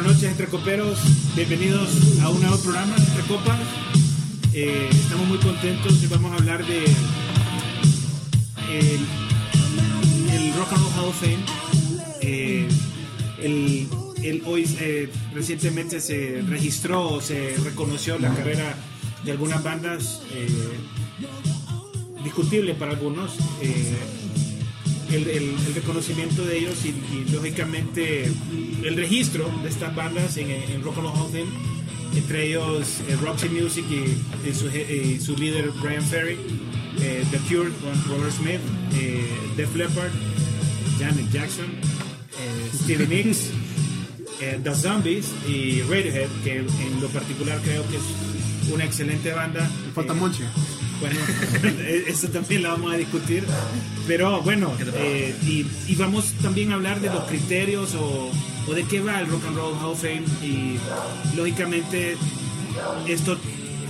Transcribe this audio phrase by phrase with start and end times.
[0.00, 0.98] Buenas noches, entre coperos.
[1.36, 1.90] Bienvenidos
[2.22, 3.60] a un nuevo programa, Entre Copas.
[4.54, 6.86] Eh, estamos muy contentos y vamos a hablar de
[8.70, 9.06] el,
[10.32, 11.44] el Rock and Roll Hall of Fame.
[12.22, 12.66] Eh,
[13.42, 18.74] el, hoy eh, recientemente se registró, se reconoció la carrera
[19.22, 20.48] de algunas bandas eh,
[22.24, 23.32] discutible para algunos.
[25.12, 28.30] El, el- el reconocimiento de ellos y, y, lógicamente
[28.84, 31.50] el registro de estas bandas en, en Rock and Roll Hall of Fame,
[32.16, 34.86] entre ellos eh, Roxy Music y, y su, je-
[35.16, 36.36] y su líder Brian Ferry,
[37.00, 38.60] eh, The Cure con Robert Smith,
[38.94, 39.26] eh,
[39.56, 40.10] Def Leppard,
[40.98, 43.50] Janet Jackson, eh, Stevie Nicks,
[44.64, 49.68] The Zombies y Radiohead, que en lo particular creo que es una excelente banda.
[49.94, 50.44] Falta Monche.
[51.00, 51.18] Bueno,
[52.06, 53.44] eso también la vamos a discutir.
[54.06, 58.30] Pero bueno, eh, y, y vamos también a hablar de los criterios o,
[58.68, 60.24] o de qué va el Rock and Roll Hall of Fame.
[60.42, 60.78] Y
[61.36, 62.16] lógicamente
[63.08, 63.36] esto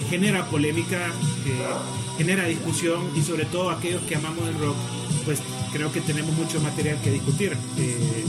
[0.09, 4.77] genera polémica, eh, genera discusión y sobre todo aquellos que amamos el rock,
[5.25, 5.41] pues
[5.73, 7.57] creo que tenemos mucho material que discutir.
[7.79, 8.25] Eh,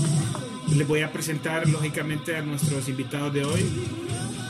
[0.76, 3.66] les voy a presentar lógicamente a nuestros invitados de hoy,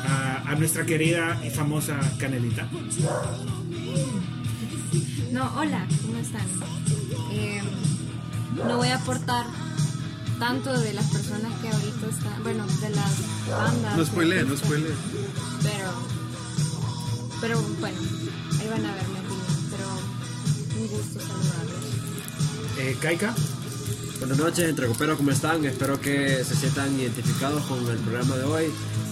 [0.07, 2.67] a, a nuestra querida y famosa Canelita.
[5.31, 6.45] No, hola, ¿cómo están?
[7.31, 7.61] Eh,
[8.55, 9.45] no voy a aportar
[10.39, 13.97] tanto de las personas que ahorita están, bueno, de las bandas.
[13.97, 14.93] No spoilee, no spoilee.
[15.63, 15.91] Pero,
[17.39, 17.97] pero bueno,
[18.59, 21.81] ahí van a ver mi opinión, pero un gusto saludarlos.
[22.79, 23.33] Eh, Kaika.
[24.19, 25.65] Buenas noches, entre coperos, ¿cómo están?
[25.65, 28.65] Espero que se sientan identificados con el programa de hoy.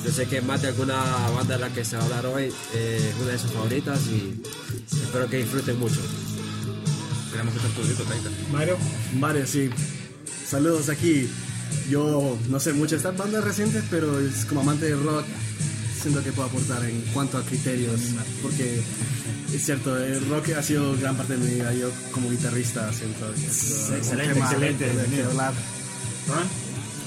[0.05, 1.01] Yo sé que más de alguna
[1.35, 3.99] banda de la que se va a hablar hoy eh, es una de sus favoritas
[4.07, 4.39] y
[5.09, 5.99] espero que disfruten mucho.
[7.31, 8.29] Queremos escuchar tu grito, Taita.
[8.51, 8.77] Mario.
[9.19, 9.69] Vale, sí.
[10.47, 11.27] Saludos aquí.
[11.89, 15.25] Yo no sé mucho de estas bandas recientes, pero es como amante del rock,
[16.01, 17.99] siento que puedo aportar en cuanto a criterios,
[18.41, 18.81] porque
[19.53, 21.73] es cierto, el rock ha sido gran parte de mi vida.
[21.73, 25.29] Yo como guitarrista siento que es Excelente, excelente, de- de bienvenido.
[25.31, 25.53] hablar.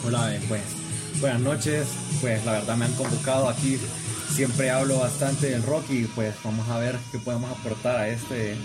[0.05, 0.63] Hola, eh, pues
[1.21, 1.87] buenas noches.
[2.21, 3.79] Pues la verdad me han convocado aquí.
[4.31, 8.57] Siempre hablo bastante del rock y pues vamos a ver qué podemos aportar a este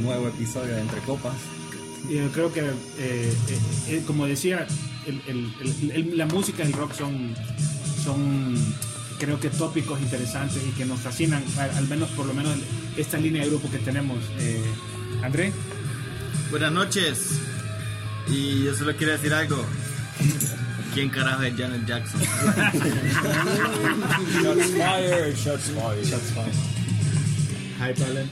[0.00, 1.34] nuevo episodio de Entre Copas.
[2.10, 3.34] Yo creo que, eh, eh,
[3.88, 4.66] eh, como decía,
[5.06, 7.34] el- el- el- el- la música y el rock son,
[8.04, 8.54] son,
[9.18, 12.52] creo que tópicos interesantes y que nos fascinan, al, al menos por lo menos
[12.98, 14.18] esta línea de grupo que tenemos.
[14.38, 14.62] Eh,
[15.22, 15.52] André,
[16.50, 17.18] Buenas noches.
[18.28, 19.64] Y yo solo quiero decir algo.
[20.94, 22.20] ¿Quién carajo es Janet Jackson?
[24.42, 26.54] Shots fired, shots fired, shots fired.
[27.80, 28.30] Hi Palen.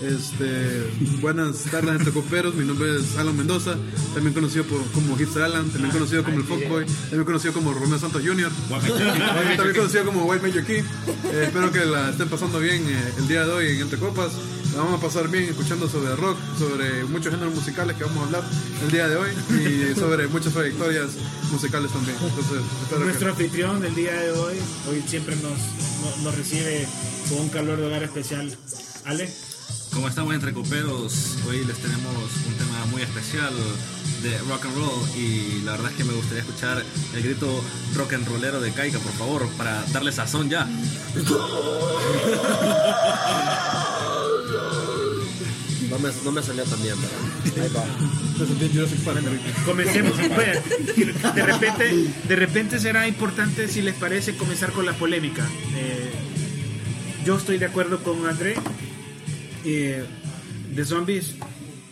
[0.00, 0.86] Este,
[1.20, 2.54] buenas tardes, entre coperos.
[2.54, 3.74] Mi nombre es Alan Mendoza,
[4.14, 7.98] también conocido por- como Hipster Alan, también conocido como el Fuckboy, también conocido como Romeo
[7.98, 8.50] Santos Jr.,
[9.56, 10.76] también conocido como White Major Key.
[10.78, 14.30] Eh, espero que la estén pasando bien eh, el día de hoy en Entre Copas.
[14.78, 18.26] La vamos a pasar bien escuchando sobre rock, sobre muchos géneros musicales que vamos a
[18.26, 18.44] hablar
[18.84, 21.08] el día de hoy y sobre muchas trayectorias
[21.50, 22.16] musicales también.
[22.22, 24.54] Entonces, espero que- Nuestro anfitrión del día de hoy,
[24.88, 25.58] hoy siempre nos,
[26.04, 26.86] nos, nos recibe
[27.28, 28.56] con un calor de hogar especial.
[29.04, 29.28] Ale,
[29.92, 32.14] Como estamos entre coperos, hoy les tenemos
[32.46, 33.52] un tema muy especial
[34.22, 36.84] de rock and roll y la verdad es que me gustaría escuchar
[37.14, 37.48] el grito
[37.96, 40.68] rock and rollero de Kaika, por favor, para darle sazón ya.
[45.90, 47.64] No me, no me salió tan pero.
[49.64, 50.16] Comencemos.
[50.18, 51.94] De repente,
[52.28, 55.46] de repente será importante, si les parece, comenzar con la polémica.
[55.76, 56.10] Eh,
[57.24, 58.54] yo estoy de acuerdo con André.
[59.64, 60.04] Eh,
[60.74, 61.36] The Zombies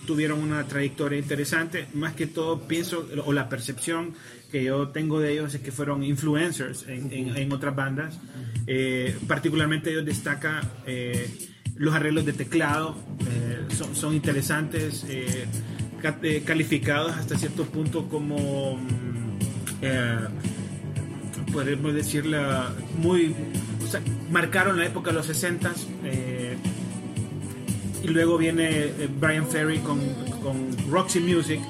[0.06, 1.86] tuvieron una trayectoria interesante.
[1.94, 4.14] Más que todo, pienso, o la percepción
[4.52, 8.18] que yo tengo de ellos es que fueron influencers en, en- otras bandas.
[8.66, 11.28] Eh, particularmente ellos destacan eh,
[11.78, 12.96] los arreglos de teclado,
[13.28, 15.46] eh, son, interesantes, eh,
[16.22, 18.76] eh, calificados hasta cierto punto como...
[18.76, 19.06] mm,
[21.52, 23.34] podemos decirla muy
[24.30, 25.72] marcaron la época de los 60
[28.02, 30.00] y luego viene Brian Ferry con,
[30.90, 31.60] Roxy Music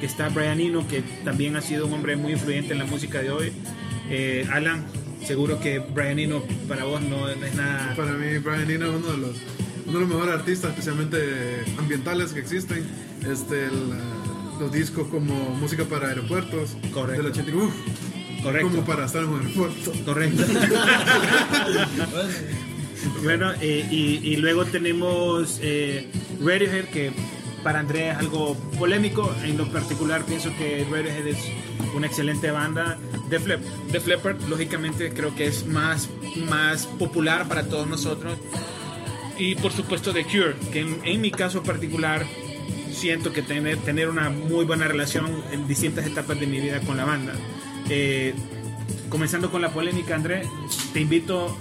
[0.00, 3.22] que está Brian Eno que también ha sido un hombre muy influyente en la música
[3.22, 3.52] de hoy.
[4.50, 4.84] Alan
[5.26, 8.94] seguro que Brian Eno para vos no, no es nada Para mí, Brian Eno es
[8.96, 9.36] uno de los,
[9.86, 12.84] uno de los mejores artistas, especialmente ambientales que existen.
[13.30, 17.22] Este, el, eh, los discos como Música para Aeropuertos, Correcto.
[17.22, 17.72] del 80, uf,
[18.42, 19.92] correcto como para estar en un aeropuerto.
[20.04, 20.42] Correcto.
[23.22, 26.06] bueno, eh, y, y luego tenemos eh,
[26.44, 27.10] Radiohead, que
[27.62, 29.34] para Andrés algo polémico.
[29.42, 31.38] En lo particular pienso que Radiohead es
[31.94, 32.98] una excelente banda.
[33.28, 33.60] Def, Lep-
[33.92, 36.08] Def Leppard, lógicamente, creo que es más,
[36.48, 38.38] más popular para todos nosotros.
[39.38, 42.26] Y por supuesto The Cure, que en, mi caso particular
[42.92, 46.96] siento que tener, tener una muy buena relación en distintas etapas de mi vida con
[46.96, 47.32] la banda.
[47.88, 48.34] Eh,
[49.08, 50.42] comenzando con la polémica, André,
[50.92, 51.56] te invito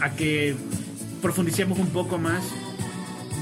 [0.00, 0.54] a que
[1.20, 2.42] profundicemos un poco más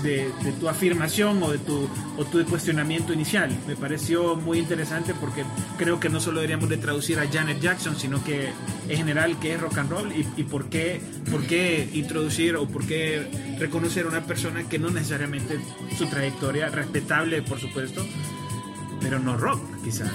[0.02, 3.50] de, tu afirmación o de tu, o tu cuestionamiento inicial.
[3.66, 5.44] Me pareció muy interesante porque
[5.76, 8.50] creo que no solo deberíamos de traducir a Janet Jackson, sino que
[8.88, 11.00] en general qué es rock and roll y, y por, qué,
[11.30, 15.58] por qué introducir o por qué reconocer a una persona que no necesariamente
[15.96, 18.04] su trayectoria, respetable por supuesto,
[19.00, 20.12] pero no rock quizás.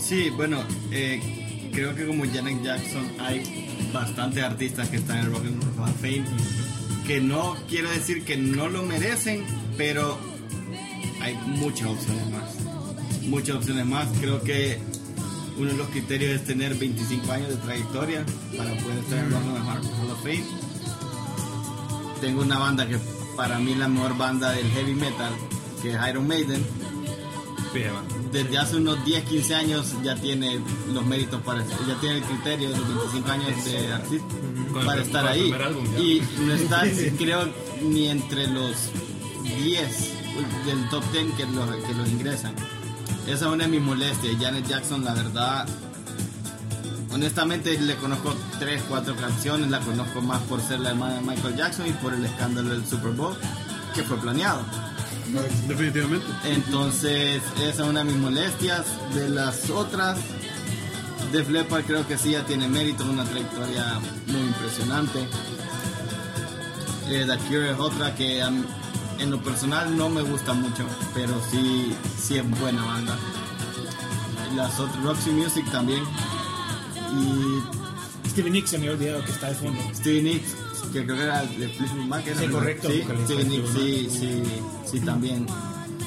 [0.00, 0.62] Sí, bueno,
[0.92, 5.62] eh, creo que como Janet Jackson hay bastantes artistas que están en el Rock and
[5.76, 6.24] Roll Fame
[7.06, 9.44] que no quiero decir que no lo merecen,
[9.76, 10.18] pero
[11.20, 13.22] hay muchas opciones más.
[13.22, 14.08] Muchas opciones más.
[14.20, 14.78] Creo que
[15.56, 18.24] uno de los criterios es tener 25 años de trayectoria
[18.56, 19.42] para poder estar en Rock
[20.00, 20.44] Hall of Fame.
[22.20, 22.98] Tengo una banda que
[23.36, 25.32] para mí es la mejor banda del heavy metal,
[25.82, 26.64] que es Iron Maiden
[28.32, 30.60] desde hace unos 10, 15 años ya tiene
[30.92, 34.26] los méritos para ya tiene el criterio de los 25 años de artista
[34.84, 35.54] para estar ahí.
[35.98, 36.82] y no está
[37.18, 37.48] creo
[37.82, 38.90] ni entre los
[39.62, 40.10] 10
[40.66, 42.54] del top 10 que los, que los ingresan.
[43.26, 44.36] Esa es una de mis molestias.
[44.40, 45.66] Janet Jackson la verdad
[47.12, 49.70] honestamente le conozco 3, 4 canciones.
[49.70, 52.86] La conozco más por ser la hermana de Michael Jackson y por el escándalo del
[52.86, 53.36] Super Bowl
[53.94, 54.60] que fue planeado
[55.68, 56.26] Definitivamente.
[56.44, 58.84] entonces, esa es una de mis molestias.
[59.14, 60.18] De las otras,
[61.32, 65.26] Def Leppard creo que sí ya tiene mérito, una trayectoria muy impresionante.
[67.08, 70.84] Eh, The Cure es otra que en lo personal no me gusta mucho,
[71.14, 73.16] pero sí, sí es buena banda.
[74.54, 76.02] Las otras, Roxy Music también.
[77.12, 79.80] Y Stevie Nicks se me ha olvidado que está de fondo.
[79.94, 80.56] Stevie Nicks,
[81.00, 82.26] que creo que era de Fleetwood Mac.
[82.26, 82.40] ¿era?
[82.40, 83.04] Sí, correcto, Sí,
[83.48, 84.42] Nicks, sí, sí,
[84.90, 85.46] sí, también.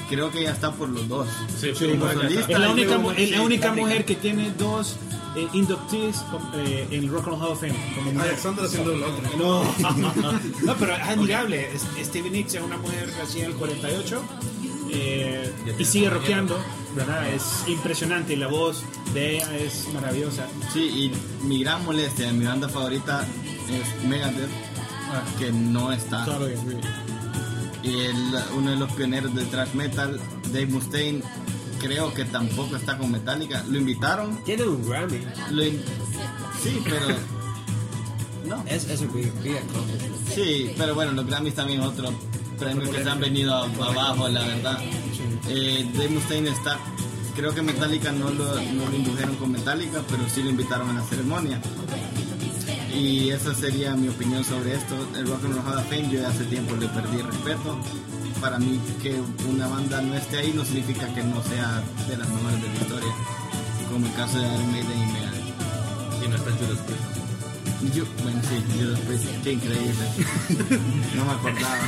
[0.08, 1.28] Creo que ya está por los dos.
[1.58, 4.96] Sí, Como solista, Es la única, es la sí, única mujer que tiene dos
[5.36, 6.16] eh, inductees
[6.56, 7.76] eh, en el Rock and Roll Hall of Fame.
[7.94, 8.28] Como mujer.
[8.30, 9.30] Alexandra haciendo la otra.
[9.38, 9.62] No,
[10.64, 11.68] no, pero es admirable.
[11.72, 14.22] Es- Stevie Nicks es una mujer en el 48
[14.92, 16.58] eh, y sigue rockeando,
[16.96, 17.28] ¿verdad?
[17.32, 18.82] Es impresionante y la voz
[19.14, 20.46] de ella es maravillosa.
[20.72, 20.80] Sí,
[21.42, 23.24] y mi gran molestia, mi banda favorita
[23.70, 24.50] es Megadeth,
[25.38, 26.26] que no está.
[27.82, 30.20] Y el- uno de los pioneros del thrash metal,
[30.52, 31.22] Dave Mustaine,
[31.80, 33.64] creo que tampoco está con Metallica.
[33.68, 35.20] Lo invitaron, Tiene un Grammy.
[35.50, 35.82] lo in-
[36.62, 37.06] sí, pero
[38.46, 38.62] no.
[38.66, 39.10] Es, es un.
[40.34, 42.12] Sí, pero bueno, los Grammys también otro
[42.58, 44.78] premio que se han venido abajo, la verdad.
[45.48, 46.78] Eh, Dave Mustaine está,
[47.34, 51.00] creo que Metallica no lo, no lo indujeron con Metallica, pero sí lo invitaron a
[51.00, 51.60] la ceremonia.
[52.94, 54.94] Y esa sería mi opinión sobre esto.
[55.16, 57.78] El Rock and Roll Hall of Fame, yo ya hace tiempo le perdí respeto.
[58.40, 62.28] Para mí que una banda no esté ahí no significa que no sea de las
[62.28, 63.12] mejores de la historia,
[63.90, 66.24] como el caso de Iron Maiden y Megadeth.
[66.24, 67.94] Y no está Judas Priest.
[67.94, 70.04] Yo, bueno, sí, Judas Priest, qué increíble.
[71.16, 71.78] No me acordaba.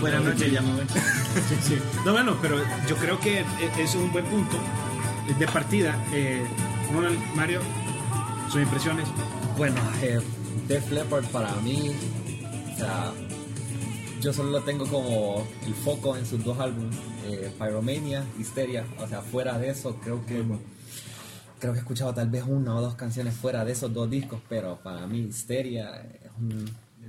[0.00, 0.84] Buenas noches, ya me voy.
[1.48, 1.78] Sí, sí.
[2.04, 2.56] No, bueno, pero
[2.88, 3.44] yo creo que e-
[3.82, 4.56] es un buen punto
[5.38, 5.96] de partida.
[6.12, 6.44] Eh,
[6.92, 7.60] Ronald, Mario,
[8.50, 9.08] sus impresiones.
[9.56, 10.20] Bueno, eh,
[10.66, 11.92] Def Leppard para mí,
[12.74, 13.12] o sea,
[14.20, 18.84] yo solo lo tengo como el foco en sus dos álbumes, eh, Pyromania, Hysteria.
[18.98, 20.42] O sea, fuera de eso, creo que
[21.60, 24.40] creo que he escuchado tal vez una o dos canciones fuera de esos dos discos,
[24.48, 26.64] pero para mí Hysteria es un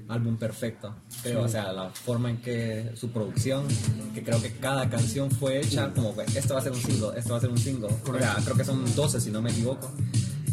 [0.10, 0.94] álbum perfecto.
[1.24, 3.66] Creo, o sea, la forma en que su producción,
[4.14, 7.18] que creo que cada canción fue hecha como que esto va a ser un single,
[7.18, 7.88] esto va a ser un single.
[7.88, 9.92] O sea, creo que son 12 si no me equivoco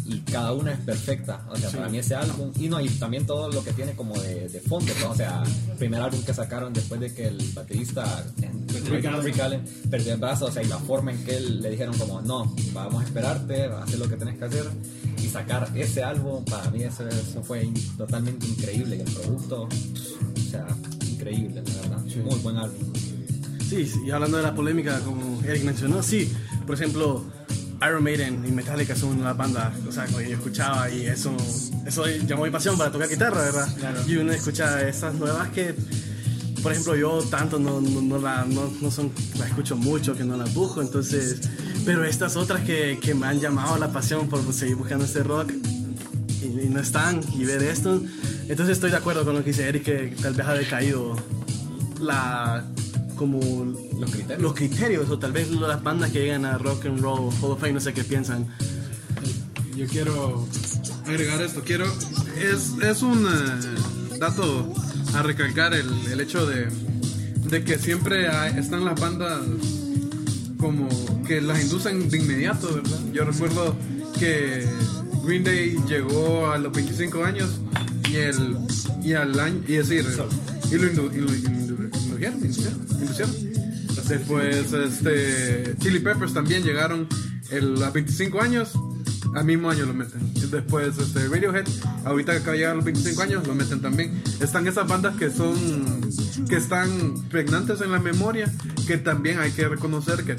[0.09, 1.45] y cada una es perfecta.
[1.49, 4.19] O sea, para mí ese álbum, y no, y también todo lo que tiene como
[4.19, 5.11] de, de fondo, ¿no?
[5.11, 5.43] o sea,
[5.77, 8.25] primer álbum que sacaron después de que el baterista
[8.91, 11.69] Rick, Rick Allen perdió el brazo, o sea, y la forma en que él le
[11.71, 14.65] dijeron como, no, vamos a esperarte, a hacer lo que tenés que hacer,
[15.21, 19.63] y sacar ese álbum, para mí eso, eso fue in- totalmente increíble, y el producto,
[19.67, 20.65] o sea,
[21.09, 22.93] increíble, la verdad, muy buen álbum.
[23.69, 26.31] Sí, y hablando de la polémica, como Eric mencionó, sí,
[26.65, 27.23] por ejemplo,
[27.87, 31.35] Iron Maiden y Metallica son una banda, o sea, que yo escuchaba y eso,
[31.85, 33.67] eso llamó mi pasión para tocar guitarra, ¿verdad?
[34.07, 35.73] Y uno escucha esas nuevas que,
[36.61, 40.25] por ejemplo, yo tanto no, no, no la, no, no son, la escucho mucho, que
[40.25, 41.39] no las busco, entonces,
[41.85, 45.53] pero estas otras que, que me han llamado la pasión por seguir buscando este rock
[46.41, 48.01] y, y no están, y ver esto,
[48.49, 51.15] entonces estoy de acuerdo con lo que dice Eric, que tal vez ha decaído
[52.01, 52.65] la
[53.19, 53.39] como
[53.99, 54.41] Los criterios.
[54.41, 57.59] los criterios o tal vez las bandas que llegan a Rock and Roll Hall of
[57.59, 58.47] Fame, no sé qué piensan.
[59.75, 60.47] Yo quiero
[61.05, 61.61] agregar esto.
[61.65, 61.85] Quiero.
[62.37, 64.73] Es, es un eh, dato
[65.13, 66.67] a recalcar el, el hecho de,
[67.49, 69.41] de que siempre hay- están las bandas
[70.57, 70.87] como
[71.27, 72.99] que las inducen de inmediato, ¿verdad?
[73.13, 73.75] Yo recuerdo
[74.17, 74.65] que
[75.25, 77.49] Green Day llegó a los 25 años
[78.09, 78.57] y el
[79.03, 80.05] y al año y decir
[80.71, 81.31] y lo, indu- y lo
[82.27, 82.85] inducieron.
[84.07, 87.07] Después este Chili Peppers también llegaron
[87.51, 88.73] el, a 25 años
[89.35, 90.33] al mismo año lo meten.
[90.49, 91.67] Después este Radiohead,
[92.05, 94.21] ahorita que acaba de llegar a los 25 años, lo meten también.
[94.39, 95.55] Están esas bandas que son
[96.47, 98.51] que están pregnantes en la memoria,
[98.87, 100.37] que también hay que reconocer que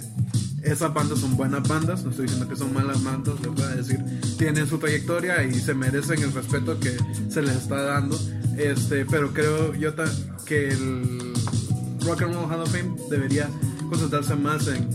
[0.62, 3.78] esas bandas son buenas bandas, no estoy diciendo que son malas bandas, ¿verdad?
[3.78, 4.04] es decir,
[4.36, 6.96] tienen su trayectoria y se merecen el respeto que
[7.30, 8.18] se les está dando.
[8.58, 9.94] Este, pero creo yo
[10.44, 11.32] que el
[12.04, 13.48] Rock and Roll Hall of Fame debería
[13.88, 14.88] concentrarse más en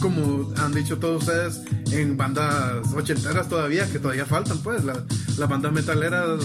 [0.00, 5.04] como han dicho todos ustedes, en bandas ochenteras todavía, que todavía faltan, pues, la-
[5.36, 6.38] las bandas metaleras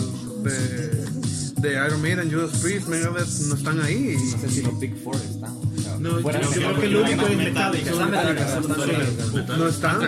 [0.43, 1.05] de,
[1.61, 4.17] de Iron Maiden, Judas Priest, Megadeth, no están ahí.
[4.31, 5.53] No sé si los Big Four están.
[6.01, 7.91] No, yo creo que el único es Metallica.
[9.55, 10.01] No están.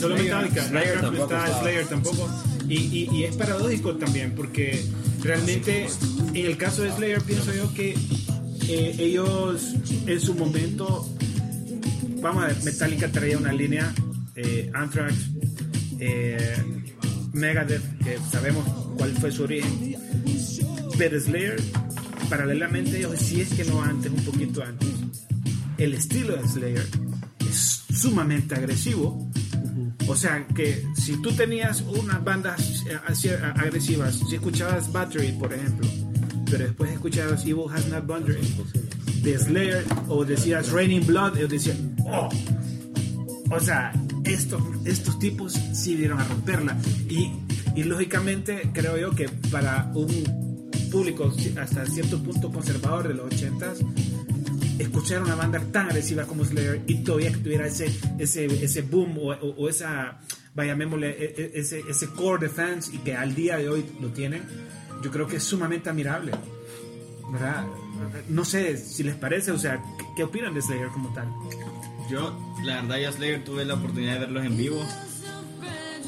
[0.00, 0.64] Solo Metallica.
[0.68, 2.28] Slayer tampoco.
[2.68, 4.84] Y, y, y es paradójico también, porque
[5.22, 5.86] realmente
[6.34, 7.94] en el caso de Slayer pienso yo que
[8.68, 9.74] eh, ellos
[10.06, 11.08] en su momento,
[12.20, 13.92] vamos a ver, Metallica traía una línea,
[14.36, 15.14] eh, Anthrax,
[15.98, 16.56] eh,
[17.32, 18.64] Megadeth, que sabemos
[18.96, 19.96] cuál fue su origen,
[20.96, 21.60] pero Slayer,
[22.28, 24.88] paralelamente ellos, si es que no antes, un poquito antes,
[25.78, 26.86] el estilo de Slayer
[27.48, 29.29] es sumamente agresivo.
[30.10, 35.52] O sea que si tú tenías unas bandas eh, eh, agresivas, si escuchabas Battery, por
[35.52, 35.88] ejemplo,
[36.50, 38.56] pero después escuchabas Evil Has Not Boundaries
[39.22, 42.28] de Slayer, o decías Raining Blood, ellos decían, oh,
[43.52, 43.92] o sea,
[44.24, 46.76] estos, estos tipos sí dieron a romperla.
[47.08, 47.30] Y,
[47.76, 50.08] y lógicamente creo yo que para un
[50.90, 53.86] público hasta cierto punto conservador de los 80s,
[54.82, 59.18] escuchar una banda tan agresiva como Slayer y todavía que tuviera ese, ese, ese boom
[59.18, 60.20] o, o- esa,
[60.54, 64.08] vaya, e- e- ese, ese core de fans y que al día de hoy lo
[64.08, 64.42] tienen,
[65.02, 66.32] yo creo que es sumamente admirable.
[67.32, 67.64] ¿Verdad?
[68.28, 71.28] No sé si les parece, o sea, ¿qué, qué opinan de Slayer como tal?
[72.10, 74.84] Yo, la verdad, ya Slayer tuve la oportunidad de verlos en vivo.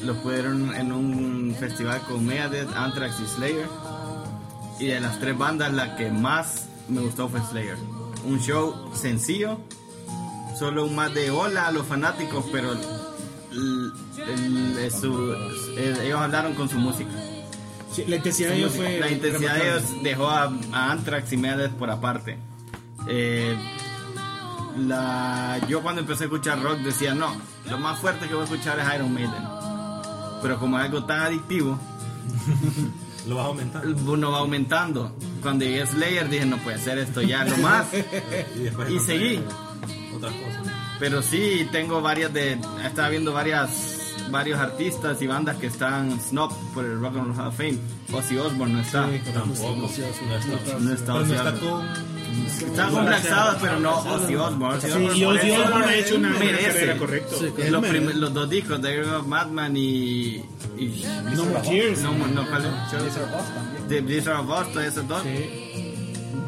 [0.05, 3.67] Los pudieron en un festival con Megadeth, Anthrax y Slayer.
[4.81, 7.77] Y de las tres bandas, la que más me gustó fue Slayer.
[8.25, 9.59] Un show sencillo,
[10.59, 13.93] solo un más de hola a los fanáticos, pero el-
[14.29, 15.35] el- su-
[15.77, 17.11] ellos hablaron con su música.
[17.93, 18.99] Sí, la intensidad de ellos fue...
[19.01, 19.87] La intensidad de remarcable.
[19.93, 22.39] ellos dejó a, a Anthrax y Megadeth por aparte.
[23.07, 23.55] Eh,
[24.79, 27.37] la, yo cuando empecé a escuchar rock decía, no,
[27.69, 29.33] lo más fuerte que voy a escuchar es Iron Maiden.
[30.41, 31.79] Pero como es algo tan adictivo,
[33.27, 33.87] Lo vas a aumentar.
[33.87, 35.17] uno va aumentando.
[35.43, 37.87] Cuando llegué a Slayer dije, no puede ser esto ya lo más.
[38.91, 39.43] Y seguí.
[40.17, 40.73] Otras cosas.
[40.99, 42.59] Pero sí, tengo varias de.
[42.85, 47.37] Estaba viendo varias varios artistas y bandas que están snob por el Rock and Roll
[47.39, 47.79] Hall of Fame.
[48.13, 49.09] Ozzy Osbourne no está.
[49.33, 49.77] Tampoco.
[49.77, 50.79] No está.
[50.79, 51.61] No está no está Osbourne.
[51.61, 52.13] con.
[52.63, 54.77] Está con Black Sabbath, pero no Ozzy Osbourne.
[54.79, 56.97] Ozzy Sí, Osbourne y por Ozzy Osbourne ha hecho una, merece.
[56.97, 57.37] correcta.
[57.71, 59.81] los, prim- los dos discos, The Year of Madman y.
[60.79, 62.01] y No More Tears.
[62.03, 63.89] no, no, ¿cuál es?
[63.89, 65.23] The Blizzard of todos esos dos.
[65.23, 65.95] Sí.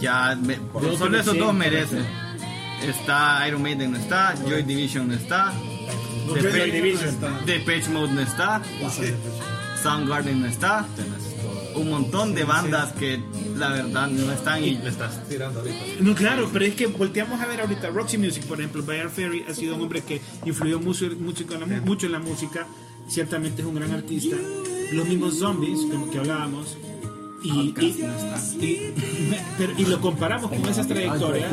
[0.01, 0.59] Ya, me-
[0.97, 2.07] solo esos dos sí, merecen.
[2.83, 5.53] Está Iron Maiden no está, Joy Division no está,
[6.27, 6.43] Joy
[7.47, 8.63] Depeche, Mode no está,
[9.83, 10.87] Soundgarden no está,
[11.75, 13.21] un montón de bandas que
[13.57, 15.77] la verdad no están y Le estás tirando ahorita.
[16.01, 19.45] No, claro, pero es que volteamos a ver ahorita Roxy Music, por ejemplo, Brian Ferry
[19.49, 22.67] ha sido un hombre que influyó mucho, mucho, en la mu- mucho en la música,
[23.09, 24.37] ciertamente es un gran artista.
[24.93, 26.77] Los mismos zombies, como que hablábamos,
[27.45, 27.73] y,
[28.61, 28.93] y, y-
[29.59, 31.53] pero- y lo comparamos con esas trayectorias,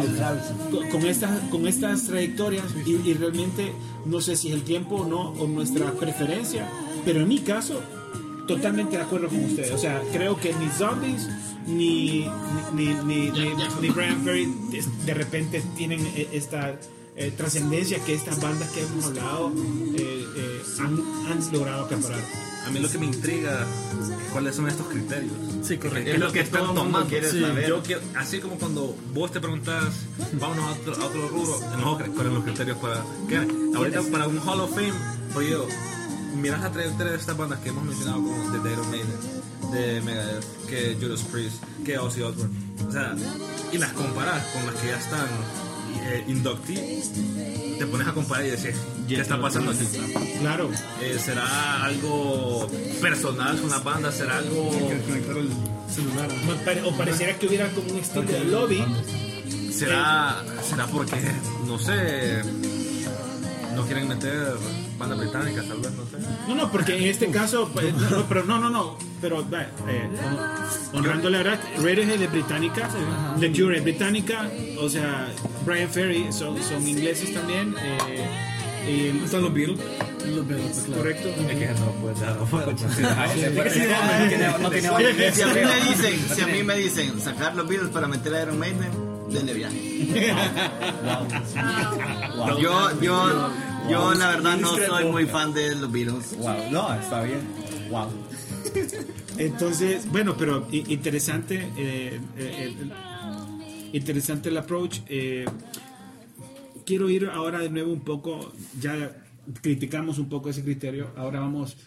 [0.71, 3.73] con, con estas, con estas trayectorias, y, y realmente
[4.05, 6.67] no sé si es el tiempo o no, o nuestra preferencia,
[7.05, 7.79] pero en mi caso,
[8.47, 9.71] totalmente de acuerdo con ustedes.
[9.71, 11.27] O sea, creo que ni Zombies
[11.67, 12.25] ni,
[12.73, 16.79] ni, ni, ni, ni Brian Ferry de, de repente tienen eh, esta
[17.15, 19.51] eh, trascendencia que estas bandas que hemos hablado
[19.95, 20.99] eh, eh, han,
[21.31, 22.19] han logrado acaparar.
[22.65, 25.33] A mí lo que me intriga es cuáles son estos criterios.
[25.63, 26.11] Sí, correcto.
[26.11, 27.67] es lo que todo el mundo quiere Sí, saber.
[27.67, 29.93] Yo quiero, así como cuando vos te preguntas,
[30.33, 33.03] vámonos a otro, a otro rubro, enojo, ¿cuáles son los criterios para
[33.75, 34.93] Ahorita para un Hall of Fame,
[35.35, 35.55] oye,
[36.35, 40.45] miras la trayectoria de estas bandas que hemos mencionado como The Iron Maiden, de Megadeth,
[40.67, 42.53] que Judas Priest, que Ozzy Osbourne.
[42.87, 43.15] O sea,
[43.71, 45.27] y las comparas con las que ya están
[46.13, 47.01] eh, inductee,
[47.79, 48.73] te pones a comparar y decir,
[49.07, 49.85] ¿qué está pasando aquí?
[50.39, 50.69] Claro.
[51.01, 52.67] Eh, ¿Será algo
[53.01, 54.11] personal con la banda?
[54.11, 54.69] ¿Será algo...?
[55.07, 55.49] Conectar el
[55.89, 56.29] celular.
[56.45, 58.85] No, pare- O pareciera que hubiera como un estilo de lobby.
[59.73, 61.15] ¿Será, será porque,
[61.65, 62.41] no sé,
[63.75, 64.53] no quieren meter
[65.07, 65.15] no?
[66.47, 69.45] No, no, porque en este caso, pues, no, no, pero no, no, no, pero eh,
[69.87, 70.09] eh,
[70.93, 72.89] honrando la verdad, Radiohead es británica,
[73.39, 75.27] The Cure es británica, o sea,
[75.65, 77.75] Brian Ferry son, son ingleses también.
[77.81, 78.25] Eh,
[78.87, 79.79] y- Están los Beatles.
[80.35, 81.01] Los Beatles, claro.
[81.01, 81.29] correcto.
[81.29, 82.37] Es que no puedes dar
[85.33, 88.33] Si a mí me dicen, si a mí me dicen sacar los Beatles para meter
[88.35, 88.91] a Iron Maiden,
[89.29, 89.77] denle viaje.
[92.59, 93.49] Yo, yo,
[93.89, 96.37] yo la verdad no soy muy fan de los Beatles.
[96.37, 97.41] Wow, no, está bien.
[97.89, 98.07] Wow.
[99.37, 102.93] Entonces, bueno, pero interesante, eh, eh, el-
[103.93, 104.99] interesante el approach.
[105.07, 105.45] eh,
[106.85, 109.15] quiero ir ahora de nuevo un poco, ya
[109.61, 111.77] criticamos un poco ese criterio, ahora vamos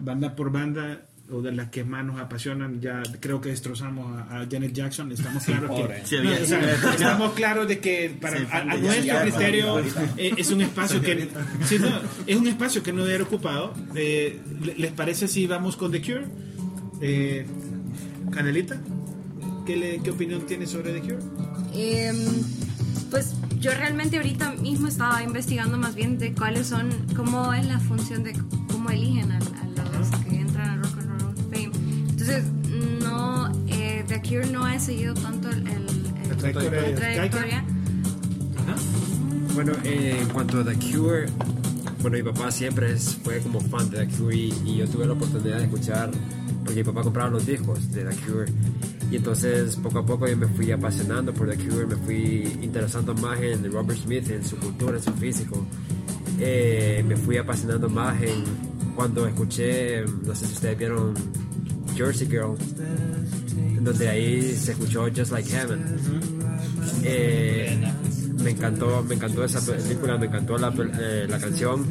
[0.00, 4.40] banda por banda o de las que más nos apasionan, ya creo que destrozamos a,
[4.40, 6.02] a Janet Jackson, estamos claros que Pobre.
[6.24, 9.78] No, o sea, estamos claros de que para Sí, a, a nuestro criterio
[10.16, 11.28] eh, es un espacio que
[11.66, 11.88] sí, no,
[12.26, 13.74] es un espacio que no debe haber ocupado.
[13.94, 16.24] Eh, ¿le- ¿Les parece si vamos con The Cure?
[17.00, 17.46] Eh,
[18.32, 18.80] Canelita,
[19.66, 21.18] ¿qué, le- ¿qué opinión tienes sobre The Cure?
[21.74, 22.16] Em,
[23.10, 27.78] pues yo realmente ahorita mismo estaba investigando más bien de cuáles son, cómo es la
[27.80, 28.32] función de
[28.70, 30.77] cómo eligen a, a los que entran
[32.28, 32.44] Entonces,
[33.02, 35.72] no, eh, The Cure no ha seguido tanto el, el-
[36.22, 37.64] el- La trayectoria de la trayectoria.
[39.54, 41.26] Bueno, eh, en cuanto a The Cure,
[42.00, 45.06] bueno, mi papá siempre es- fue como fan de The Cure y, y yo tuve
[45.06, 46.10] la oportunidad de escuchar,
[46.64, 48.52] porque mi papá compraba los discos de The Cure.
[49.10, 53.14] Y entonces poco a poco yo me fui apasionando por The Cure, me fui interesando
[53.14, 55.66] más en Robert Smith, en su cultura, en su físico.
[56.38, 58.44] Eh, me fui apasionando más en
[58.94, 61.14] cuando escuché, no sé si ustedes vieron
[61.98, 62.56] Jersey Girl,
[63.80, 65.84] donde ahí se escuchó Just Like Heaven.
[67.02, 67.76] Eh,
[68.42, 71.84] me encantó, me encantó esa película, me encantó la, eh, la canción.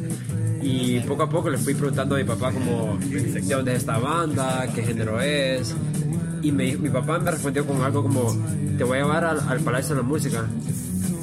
[0.62, 3.98] Y poco a poco le fui preguntando a mi papá como de dónde es esta
[3.98, 5.74] banda, qué género es
[6.42, 8.36] y me, mi papá me respondió con algo como
[8.76, 10.46] te voy a llevar al, al Palacio de la Música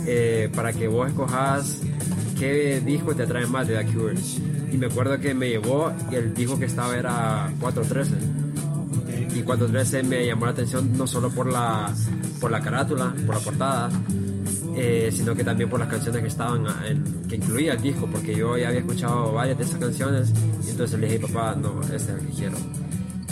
[0.06, 1.82] eh, para que vos escojas
[2.38, 4.16] qué disco te atrae más de The Cure.
[4.72, 8.35] Y me acuerdo que me llevó y el disco que estaba era 413
[9.36, 11.94] y 413 me llamó la atención no solo por la,
[12.40, 13.90] por la carátula, por la portada,
[14.76, 18.34] eh, sino que también por las canciones que estaban en, que incluía el disco, porque
[18.34, 20.34] yo ya había escuchado varias de esas canciones
[20.66, 22.58] y entonces le dije, papá, no, este es el que quiero.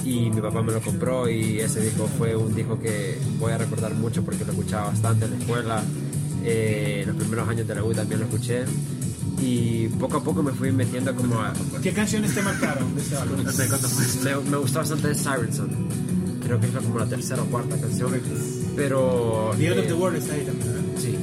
[0.03, 3.57] Y mi papá me lo compró y ese disco fue un disco que voy a
[3.57, 5.83] recordar mucho porque lo escuchaba bastante en la escuela.
[6.43, 8.65] Eh, en los primeros años de la U también lo escuché.
[9.45, 11.51] Y poco a poco me fui metiendo como a,
[11.81, 13.37] ¿Qué canciones te marcaron de este álbum?
[14.23, 15.69] me, me gustó bastante Siren Song.
[16.43, 18.11] Creo que es como la tercera o cuarta canción.
[18.75, 19.51] Pero.
[19.57, 20.81] The End of eh, the World está ahí también, ¿verdad?
[21.01, 21.17] Sí.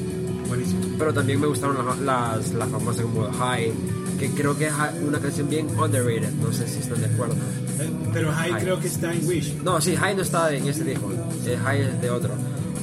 [0.48, 0.80] Buenísimo.
[0.98, 3.72] Pero también me gustaron las, las, las famosas como High,
[4.18, 4.72] que creo que es
[5.06, 6.32] una canción bien underrated.
[6.42, 7.34] No sé si están de acuerdo.
[7.34, 8.62] Eh, Pero High High.
[8.62, 9.54] creo que está en Wish.
[9.62, 11.10] No, sí, High no está en este disco.
[11.46, 12.32] eh, High es de otro.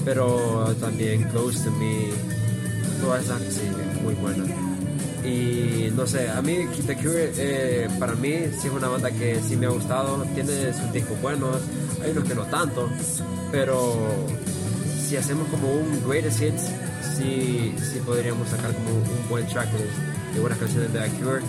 [0.06, 2.10] Pero también Close to Me.
[3.02, 3.62] Todas esas, sí,
[4.04, 4.48] muy buenas.
[5.28, 9.42] Y no sé, a mí The Cure, eh, para mí, sí es una banda que
[9.42, 10.24] sí me ha gustado.
[10.34, 11.58] Tiene sus discos buenos,
[12.02, 12.90] hay unos que no tanto.
[13.52, 13.96] Pero
[15.06, 16.64] si hacemos como un greatest hits,
[17.18, 19.86] sí, sí podríamos sacar como un buen tracklist
[20.34, 21.42] de buenas canciones de The Cure.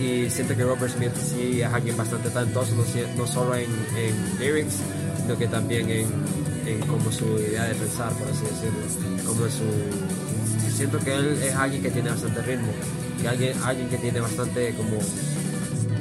[0.00, 2.72] Y siento que Robert Smith sí es alguien bastante talentoso,
[3.16, 4.76] no solo en, en lyrics,
[5.22, 6.06] sino que también en,
[6.68, 9.24] en como su idea de pensar, por así decirlo.
[9.26, 10.74] Como su...
[10.76, 12.68] Siento que él es alguien que tiene bastante ritmo,
[13.20, 14.98] que alguien, alguien que tiene bastante como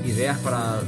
[0.06, 0.82] ideas para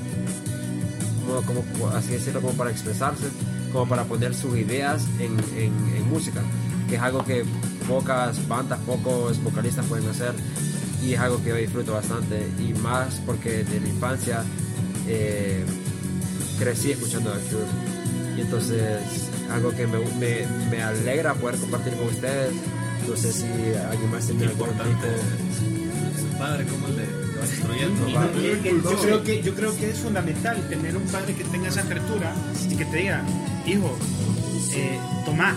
[1.45, 3.25] como, como, así decirlo, como para expresarse,
[3.71, 6.41] como para poner sus ideas en, en- en música,
[6.87, 7.43] que es algo que
[7.87, 10.33] pocas bandas, pocos vocalistas pueden hacer
[11.03, 14.43] y es algo que yo disfruto bastante y más porque de la infancia
[15.07, 15.63] eh,
[16.59, 18.99] crecí escuchando The Cure y entonces
[19.51, 22.53] algo que me, me, me alegra poder compartir con ustedes,
[23.07, 23.45] no sé si
[23.89, 25.07] alguien más tiene algún Importante.
[26.29, 26.71] Un padre que.
[28.07, 31.43] Y- y- y yo, creo que, yo creo que es fundamental tener un padre que
[31.45, 32.33] tenga esa apertura
[32.69, 33.23] y que te diga,
[33.65, 33.97] hijo,
[34.73, 35.55] eh, tomá,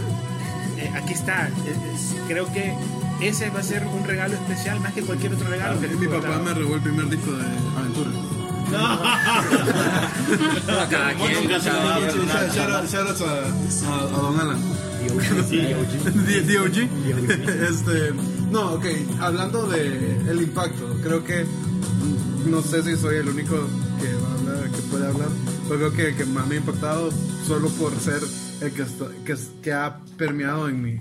[0.78, 1.48] eh, aquí está.
[1.48, 2.72] Eh, eh, creo que
[3.20, 5.96] ese va a ser un regalo especial más que cualquier otro regalo que Y te
[5.96, 7.44] mi papá me robó el primer disco de
[7.76, 8.11] Aventura.
[10.67, 12.27] Bueno, cada quien, cada quien.
[12.29, 14.59] Shout- shout out- shout outs a, a, Don Alan.
[15.13, 16.77] DOG.
[17.69, 18.13] Este,
[18.51, 18.85] no, ok,
[19.21, 23.57] hablando de el impacto, creo que mm, no sé si soy el único
[24.01, 25.29] que va a hablar, que puede hablar,
[25.69, 27.11] pero creo que el que más me ha impactado
[27.47, 28.21] solo por ser
[28.61, 31.01] el que, está- que, que ha permeado en mi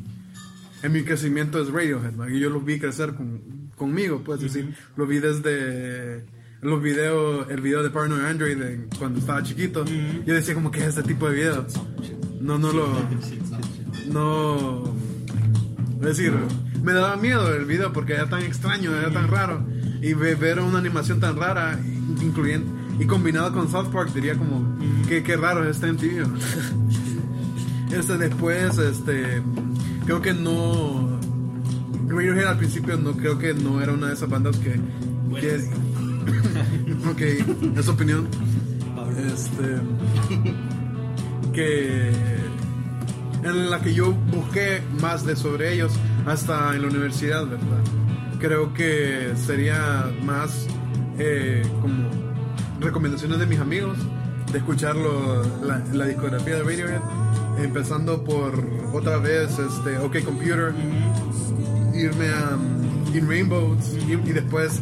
[0.84, 2.28] en mi crecimiento es Radiohead, ¿no?
[2.28, 6.26] y yo lo vi crecer con- conmigo, pues decir, lo vi desde
[6.62, 9.84] los videos, el video de Paranoid Android de cuando estaba chiquito,
[10.26, 11.74] yo decía como que es este tipo de videos,
[12.39, 12.88] no, no lo,
[14.12, 14.84] no,
[16.02, 16.34] es decir,
[16.84, 19.65] me daba miedo el video porque era tan extraño, era tan raro,
[20.02, 21.80] y ve- ver una animación tan rara,
[22.21, 26.26] incluyendo, y combinado con South Park, diría como, que qué raro es este MTV.
[27.91, 29.41] Este después, este,
[30.06, 31.19] creo que no.
[32.08, 34.80] Radiohead al principio no creo que no era una de esas bandas que.
[35.41, 35.60] que
[37.10, 37.22] ok,
[37.78, 38.28] es opinión.
[39.34, 39.78] Este.
[41.54, 42.12] Que.
[43.44, 45.92] En la que yo busqué más de sobre ellos
[46.28, 47.84] hasta en la universidad, ¿verdad?
[48.40, 50.68] Creo que sería más
[51.18, 52.08] eh, como
[52.80, 53.98] recomendaciones de mis amigos
[54.52, 57.02] de escucharlo la, la discografía de Radiohead
[57.60, 58.54] empezando por
[58.94, 60.74] otra vez este OK Computer
[61.94, 64.82] irme a um, In Rainbows y, y después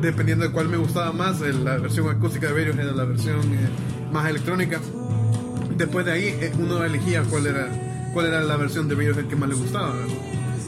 [0.00, 3.68] dependiendo de cuál me gustaba más la versión acústica de Radiohead o la versión eh,
[4.12, 4.80] más electrónica
[5.76, 7.68] después de ahí eh, uno elegía cuál era
[8.12, 10.14] cuál era la versión de Radiohead que más le gustaba ¿verdad?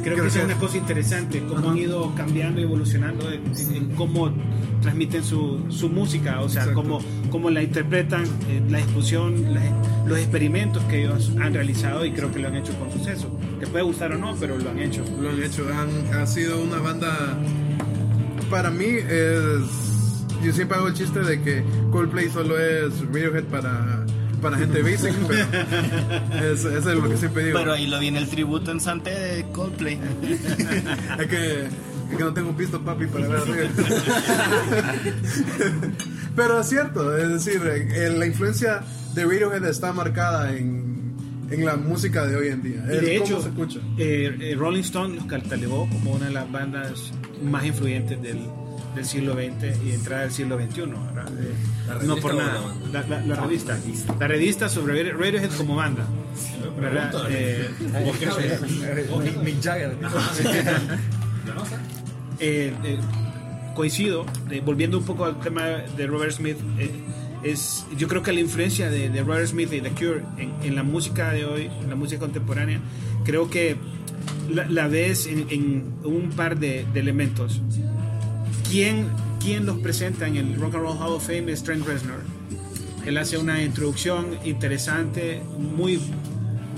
[0.03, 3.77] Creo, que esa es una cosa interesante, cómo han ido cambiando y evolucionando en, en-
[3.77, 4.33] en cómo
[4.81, 6.83] transmiten su, su música, o sea, Exacto.
[6.83, 6.99] cómo,
[7.31, 9.63] cómo la interpretan, eh, la discusión, la-
[10.05, 13.39] los experimentos que ellos han realizado y creo que lo han hecho con suceso.
[13.61, 15.05] Te puede gustar o no, pero lo han hecho.
[15.21, 15.65] lo han hecho.
[15.73, 17.39] Han, ha sido una banda.
[18.53, 19.63] Para mí es.
[20.45, 24.05] Yo siempre hago el chiste de que Coldplay solo es Radiohead para,
[24.43, 27.59] para gente basic, pero es, eso es lo que siempre digo.
[27.59, 29.99] Pero ahí lo viene el tributo en Santé de Coldplay.
[31.19, 33.71] es, que, es que no tengo pisto, papi, para ver
[36.37, 38.83] pero es cierto, es decir, eh, la influencia
[39.15, 40.92] de Radiohead está marcada en,
[41.53, 42.83] en la música de hoy en día.
[42.87, 43.81] Y de hecho, se escucha.
[43.99, 47.13] eh, eh, Rolling Stone los catalogó como una de las bandas
[47.43, 48.39] más influyentes del,
[48.95, 50.81] del siglo XX y entrada del siglo XXI.
[50.83, 50.87] Eh,
[51.89, 52.55] ¿La no por nada.
[52.55, 52.89] la banda?
[52.93, 53.79] La, la- la revista.
[54.19, 56.07] La revista sobre Radiohead como banda.
[56.81, 57.13] ¿verdad?
[57.31, 57.69] Eh,
[59.45, 59.97] Mick Jagger.
[63.75, 65.63] coincido, eh, volviendo un poco al tema
[65.97, 66.91] de Robert Smith, eh,
[67.45, 70.75] es, yo creo que la influencia de, de Robert Smith y The Cure en, en
[70.75, 72.81] la música de hoy, en la música contemporánea,
[73.25, 73.77] creo que
[74.51, 77.61] la, la ves en, en un par de, elementos.
[78.71, 79.09] ¿Quién,
[79.41, 82.21] ¿Quién los presenta en el Rock and Roll Hall of Fame es Trent Reznor.
[83.07, 85.99] Él hace una introducción interesante, muy,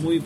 [0.03, 0.23] muy,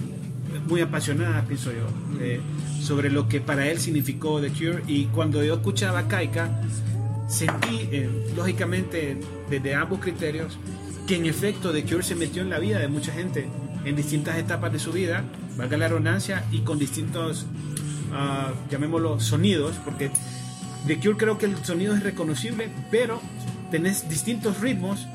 [0.69, 1.89] muy apasionada, pienso yo,
[2.21, 2.41] eh,
[2.81, 4.83] sobre lo que para él significó The Cure.
[4.87, 6.63] Y cuando yo escuchaba Kaika,
[7.29, 9.19] sentí, eh, lógicamente,
[9.51, 10.59] desde ambos criterios,
[11.07, 13.49] que en efecto The Cure se metió en la vida de mucha gente
[13.85, 15.25] en distintas etapas de su vida,
[15.57, 17.47] valga la redundancia, y con distintos,
[18.13, 20.11] ah, llamémoslo, sonidos, porque
[20.87, 23.21] The Cure creo que el sonido es reconocible, pero
[23.71, 25.07] tenés distintos ritmos.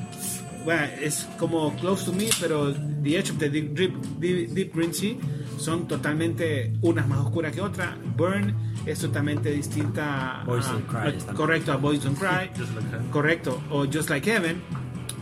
[0.64, 4.74] Bueno, es como Close to Me, pero The Edge of the Deep, Deep, Deep- Deep
[4.74, 5.14] Green Sea
[5.58, 7.90] son totalmente unas más oscuras que otras.
[8.16, 8.54] Burn
[8.86, 12.88] es totalmente distinta a, Boys Don't Cry a- correcto a Boys Don't Cry, Just Like
[12.90, 13.08] Heaven.
[13.10, 14.60] correcto, o Just Like Heaven,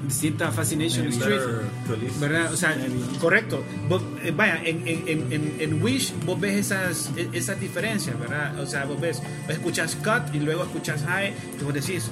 [0.06, 1.40] distinta a Fascination Street.
[1.86, 2.12] To Live.
[2.18, 2.52] ¿Verdad?
[2.52, 2.76] O sea,
[3.20, 3.62] correcto.
[3.88, 8.18] Vos, eh, vaya, en, en, en, en- en Wish vos ves esas, e- esas diferencias,
[8.18, 8.58] ¿verdad?
[8.58, 12.10] O sea, vos ves, escuchas Cut y luego escuchas High, y vos decís,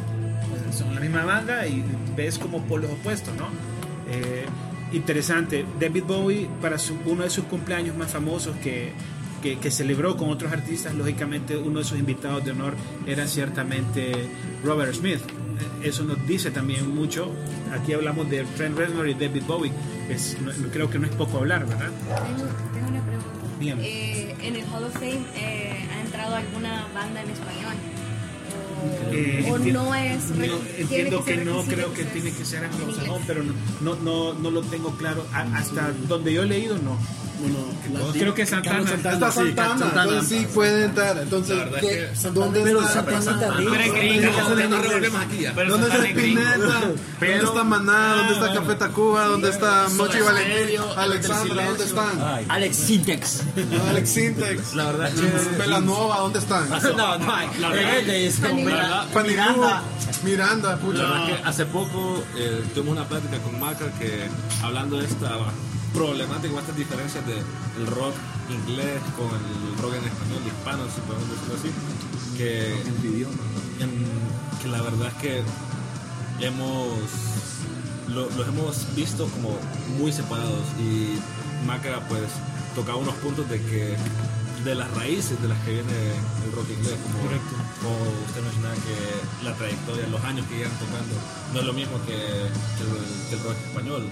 [0.73, 1.85] son la misma banda y
[2.17, 3.49] ves como polos opuestos, ¿no?
[4.13, 4.40] Eh,
[4.93, 5.65] interesante.
[5.79, 8.93] David Bowie, para su- uno de sus cumpleaños más famosos que,
[9.43, 12.75] que, que celebró con otros artistas, lógicamente uno de sus invitados de honor
[13.07, 14.13] era ciertamente
[14.65, 15.21] Robert Smith.
[15.83, 17.31] Eso nos dice también mucho.
[17.73, 19.73] Aquí hablamos de Trent Reznor y David Bowie.
[20.09, 21.91] Es, no- creo que no es poco hablar, ¿verdad?
[22.27, 23.31] Tengo, tengo una pregunta.
[23.83, 27.75] Eh, en el Hall of Fame eh, ha entrado alguna banda en español.
[28.81, 30.31] O, Eh, o enti- no es.
[30.31, 30.45] no,
[30.79, 34.51] entiendo que, ser no, creo que tiene que ser anglosajón, pero no, no, no, no
[34.51, 35.27] lo tengo claro.
[35.33, 36.97] A- hasta donde yo he leído, no.
[37.41, 37.57] Bueno,
[37.93, 39.15] la- Creo que Carlos Santana.
[39.15, 41.19] Está sí, Santana, entonces sí puede entrar.
[41.19, 42.93] Entonces, ¿qué- es que ¿dónde Pero está?
[42.93, 43.95] Santana está Pero es rico.
[43.97, 44.33] gringo.
[45.55, 46.21] Pero ¿Dónde está Santana.
[46.21, 46.81] Spinetta?
[47.19, 48.15] Pero- ¿Dónde está Maná?
[48.17, 49.25] ¿Dónde está Café Tacuba?
[49.27, 50.81] ¿Dónde está Mochi Valentín?
[50.97, 52.45] Alexandra, ¿dónde están?
[52.49, 53.41] Alex Sintex.
[53.89, 54.75] Alex Sintex.
[54.75, 55.11] La verdad
[55.59, 56.69] Velanova, ¿dónde están?
[56.97, 57.49] No, no hay.
[58.41, 59.83] Fanny Miranda.
[60.23, 60.99] Miranda, La pucha.
[61.03, 64.29] verdad es que hace poco eh, tuvimos una plática con Maca que
[64.63, 65.31] hablando de esta
[65.95, 68.15] problemática o estas diferencias del rock
[68.51, 71.71] inglés con el rock en español hispano, si podemos decirlo así,
[72.37, 72.73] que,
[73.81, 75.43] en- que la verdad es que
[76.47, 76.89] hemos
[78.09, 79.57] lo- los hemos visto como
[79.99, 80.65] muy separados.
[80.81, 81.19] Y
[81.67, 82.23] Maca pues
[82.75, 83.97] tocaba unos puntos de que
[84.65, 85.93] de las raíces de las que viene
[86.45, 87.19] el rock inglés como,
[87.81, 91.15] como usted mencionaba que la trayectoria, los años que llegan tocando
[91.55, 94.09] no es lo mismo que, que el, que el rock español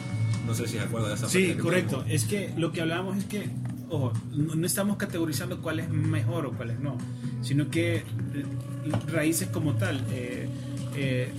[0.48, 2.04] no sé si se acuerda de esa Sí, parte que correcto.
[2.08, 3.48] Es que lo que hablábamos es que,
[3.90, 6.96] ojo, no, no estamos categorizando cuál es mejor o cuál es no,
[7.42, 8.04] sino que eh,
[9.08, 10.04] raíces como tal.
[10.10, 10.48] eh,
[10.96, 11.30] eh,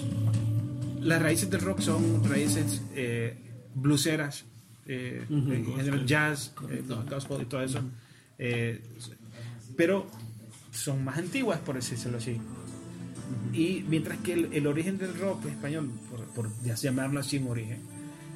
[1.02, 3.36] las raíces del rock son raíces eh,
[3.74, 4.46] blueseras,
[4.86, 7.80] eh, en general jazz, eh, gospel y todo eso.
[8.38, 8.82] eh,
[9.78, 10.08] pero
[10.72, 12.38] son más antiguas, por decírselo así.
[13.54, 17.48] Y mientras que el, el origen del rock español, por, por ya llamarlo así en
[17.48, 17.80] origen,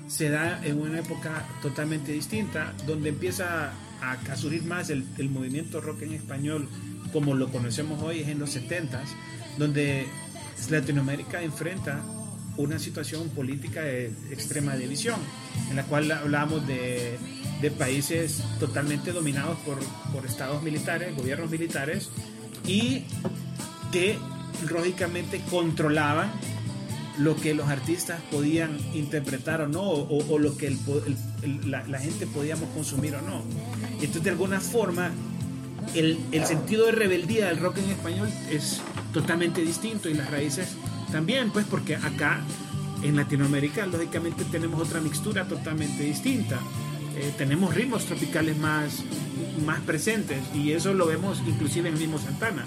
[0.08, 5.82] se da en una época totalmente distinta, donde empieza a, a surgir más el, movimiento
[5.82, 6.68] rock en español
[7.12, 9.06] como lo conocemos hoy, es en los 70s,
[9.58, 10.08] donde
[10.70, 12.02] Latinoamérica enfrenta
[12.58, 15.20] una situación política de extrema división,
[15.70, 17.18] en la cual hablamos de,
[17.78, 22.10] países totalmente dominados por estados militares, gobiernos militares,
[22.68, 23.06] y
[23.92, 24.18] que
[24.70, 26.32] lógicamente controlaban
[27.20, 30.78] lo que los artistas podían interpretar o no, o, o lo que el
[31.44, 33.44] el- la, la gente podíamos consumir o no.
[33.94, 35.12] Entonces, de alguna forma,
[35.94, 38.82] el, el sentido de rebeldía del rock en español es
[39.14, 40.70] totalmente distinto y las raíces
[41.12, 42.42] también, pues porque acá
[43.04, 46.60] en Latinoamérica, lógicamente, tenemos otra mixtura totalmente distinta.
[47.18, 49.04] Eh, tenemos ritmos tropicales más,
[49.66, 52.66] más presentes y eso lo vemos inclusive en el mismo Santana.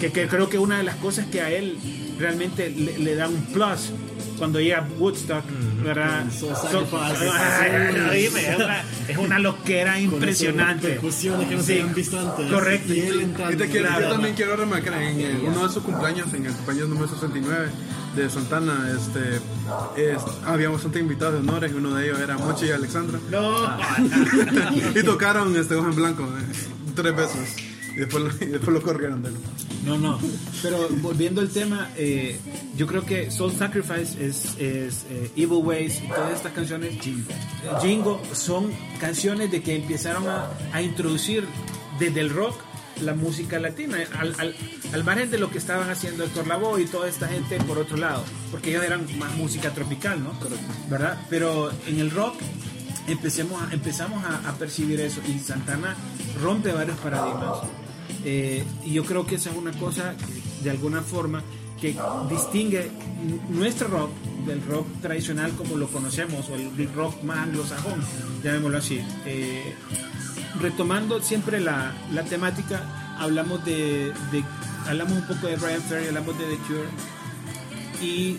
[0.00, 1.76] Que, que creo que una de las cosas que a él
[2.20, 3.90] realmente le, le da un plus
[4.38, 5.44] cuando llega a Woodstock,
[5.84, 6.24] ¿verdad?
[6.32, 6.54] So-
[8.12, 10.88] dime, es, una, es una loquera impresionante.
[10.88, 12.50] percusiones que no se habían visto antes.
[12.50, 12.94] Correcto.
[12.94, 13.54] Y él entrando.
[13.54, 14.02] Y te quiero- Claro.
[14.06, 17.68] yo también quiero remarcar en el- uno de sus cumpleaños, en el cumpleaños número 69
[18.16, 19.36] de Santana, este,
[20.12, 23.18] es- había bastante invitados de honores, y uno de ellos era Mochi y Alexandra.
[23.30, 23.76] No,
[25.00, 26.52] y tocaron este Ojo en Blanco eh,
[26.94, 27.56] tres veces.
[27.94, 29.34] Y después, y después lo corrieron de él.
[29.84, 30.18] no, no.
[30.62, 32.38] Pero volviendo al tema, eh,
[32.76, 37.30] yo creo que Soul Sacrifice es, es, eh, Evil Ways y todas estas canciones, Jingo.
[37.82, 41.44] Jingo, son canciones de que empezaron a, a introducir
[41.98, 42.54] desde el rock
[43.02, 44.54] la música latina, al, al,
[44.92, 47.96] al margen de lo que estaban haciendo Héctor Lavoe y toda esta gente por otro
[47.96, 50.32] lado, porque ellos eran más música tropical, ¿no?
[50.90, 51.18] ¿Verdad?
[51.30, 52.34] Pero en el rock
[53.08, 55.96] empecemos a- empezamos a, a percibir eso y Santana
[56.42, 57.58] rompe varios paradigmas.
[58.24, 61.42] Eh, y yo creo que esa es una cosa que, de alguna forma
[61.80, 61.96] que
[62.28, 62.90] distingue
[63.48, 64.10] nuestro rock
[64.46, 68.00] del rock tradicional como lo conocemos o el rock más anglosajón,
[68.44, 69.00] llamémoslo así.
[69.24, 69.74] Eh,
[70.60, 74.44] retomando siempre la, la temática, hablamos de, de-
[74.86, 76.88] hablamos un poco de Brian Ferry, hablamos de The Cure
[78.02, 78.36] y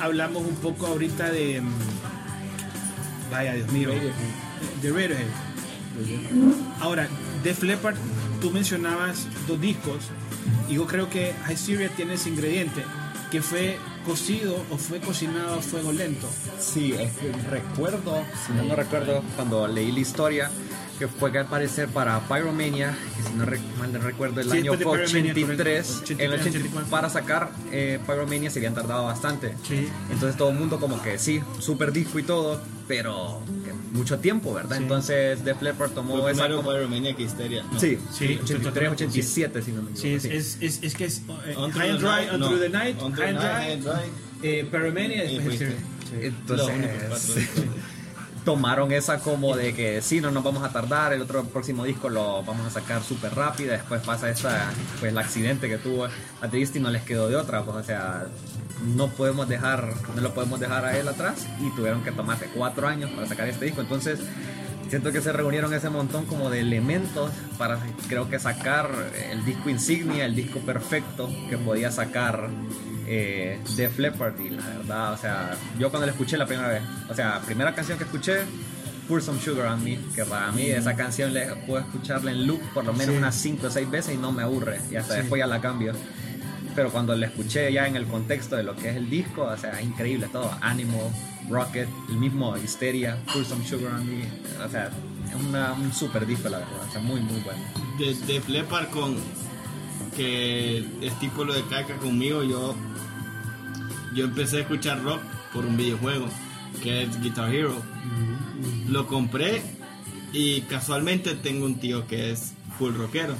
[0.00, 1.70] hablamos un poco ahorita de mm,
[3.30, 5.26] vaya Dios mío de Radiohead.
[6.80, 7.08] Ahora,
[7.42, 7.96] Def Leppard,
[8.40, 10.10] tú mencionabas dos discos
[10.68, 12.82] y yo creo que Hysteria tiene ese ingrediente
[13.30, 16.28] que fue cocido o fue cocinado a fuego lento.
[16.58, 20.50] Sí, es que recuerdo, si no, no recuerdo, cuando leí la historia,
[20.98, 24.50] que fue que al parecer para Pyromania, que si no re- mal no recuerdo, el
[24.50, 26.12] Sí, año fue de Pyromania, 83, correcto.
[26.12, 29.54] en el 83, 80 para sacar eh, Pyromania se habían tardado bastante.
[29.66, 29.88] Sí.
[30.10, 33.40] Entonces todo el mundo como que sí, super disco y todo, pero
[33.92, 34.76] mucho tiempo, ¿verdad?
[34.76, 34.82] Sí.
[34.84, 36.70] Entonces Def Leppard tomó Fue esa como...
[36.70, 37.64] Pyromania que Histeria.
[37.70, 37.78] ¿no?
[37.80, 40.00] Sí, Sí, 83, 87, si no me equivoco.
[40.20, 40.64] Sí, es, sí.
[40.66, 41.22] es, es, que es
[41.56, 42.46] On High and Dry, no.
[42.48, 43.36] Through the Night, On High
[43.72, 43.92] and Dry,
[44.42, 45.64] eh, Pyromania y fuiste.
[45.64, 45.92] Hysteria.
[46.28, 47.64] Entonces, discos.
[48.44, 52.08] Tomaron esa como de que sí, no nos vamos a tardar, el otro próximo disco
[52.08, 56.06] lo vamos a sacar súper rápido, después pasa esa, pues el accidente que tuvo
[56.40, 58.26] a Tristi no les quedó de otra, pues o sea,
[58.96, 62.88] no podemos dejar, no lo podemos dejar a él atrás y tuvieron que tomarse cuatro
[62.88, 64.18] años para sacar este disco, entonces
[64.88, 67.78] siento que se reunieron ese montón como de elementos para
[68.08, 68.90] creo que sacar
[69.30, 72.50] el disco insignia, el disco perfecto que podía sacar
[73.14, 76.82] eh, Def Leppard y la verdad, o sea, yo cuando lo escuché la primera vez,
[77.10, 78.38] o sea, primera canción que escuché,
[79.08, 82.60] Pour Some Sugar on Me, que para mí esa canción le puedo escucharla en loop
[82.72, 84.80] por lo menos unas 5 o 6 veces y no me aburre.
[84.90, 85.92] Y hasta después ya la cambio.
[86.74, 89.56] Pero cuando la escuché ya en el contexto de lo que es el disco, o
[89.58, 90.50] sea, increíble todo.
[90.62, 91.08] Animal,
[91.50, 94.24] Rocket, el mismo Hysteria, Pour Some Sugar on Me.
[94.64, 94.86] O sea,
[95.28, 96.72] es una- un super disco, la verdad.
[96.88, 97.60] O sea, muy, muy bueno.
[97.98, 99.16] de, de con
[100.16, 102.74] que es tipo lo de Caca conmigo yo
[104.14, 105.20] yo empecé a escuchar rock
[105.52, 106.26] por un videojuego
[106.82, 107.74] que es Guitar Hero.
[108.88, 109.62] Lo compré
[110.32, 113.34] y casualmente tengo un tío que es full rockero.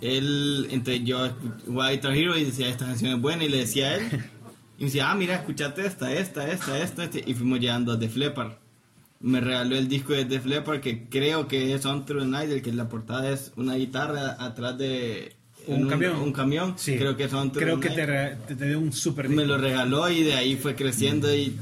[0.00, 1.30] Él entre yo
[1.64, 4.02] jugaba Guitar Hero y decía esta canción es buena y le decía a él
[4.78, 7.98] y me decía ah mira escúchate esta esta esta esta, esta", y fuimos llegando a
[7.98, 8.66] The Flepar
[9.20, 12.62] me regaló el disco de Def Leppard que creo que es On the Night, el
[12.62, 15.35] que la portada es una guitarra atrás de
[15.68, 16.16] Un camión.
[16.20, 16.74] Un camión.
[16.76, 16.96] Sí.
[16.96, 19.44] Creo que es On Through Creo que te, re- te, te dio un super Me
[19.44, 21.56] lo regaló y de ahí fue creciendo y,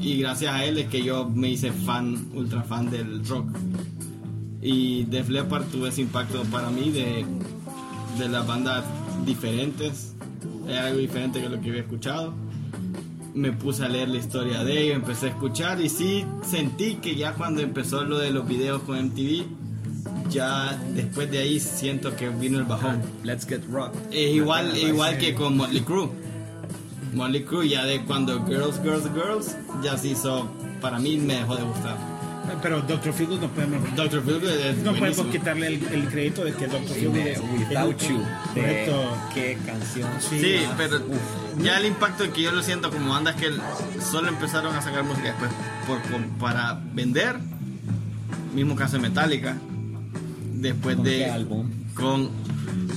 [0.00, 3.48] y gracias a él es que yo me hice fan, ultra fan del rock.
[4.60, 7.24] Y Def Leppard tuvo ese impacto para mí de,
[8.18, 8.84] de las bandas
[9.26, 10.14] diferentes.
[10.68, 12.34] Era algo diferente que lo que había escuchado.
[13.34, 17.16] Me puse a leer la historia de ellos, empecé a escuchar y sí sentí que
[17.16, 19.44] ya cuando empezó lo de los videos con MTV,
[20.32, 23.00] ya después de ahí siento que vino el bajón.
[23.24, 23.94] Let's Get Rock.
[24.10, 26.10] Es igual, es igual que con Motley Crue.
[27.14, 31.56] Motley Crue ya de cuando Girls, Girls, Girls ya se hizo, para mí me dejó
[31.56, 31.96] de gustar.
[32.60, 33.12] Pero Dr.
[33.12, 34.22] Feelgood no podemos, Dr.
[34.24, 36.86] Feelgood es no podemos quitarle el, el crédito de que Dr.
[36.88, 38.22] Feelgood Without You.
[38.54, 39.16] Correcto.
[39.32, 40.08] qué canción.
[40.20, 41.00] Sí, pero
[41.62, 43.50] ya el impacto que yo lo siento como banda es que
[44.02, 45.50] solo empezaron a sacar música después
[45.86, 47.36] por, por- para vender.
[48.54, 49.56] Mismo caso de Metallica.
[50.62, 51.10] Después ¿Con de.
[51.18, 51.70] qué álbum?
[51.94, 52.30] Con.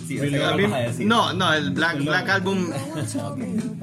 [0.07, 2.69] Sí, mí- no, no, el Black, Black Album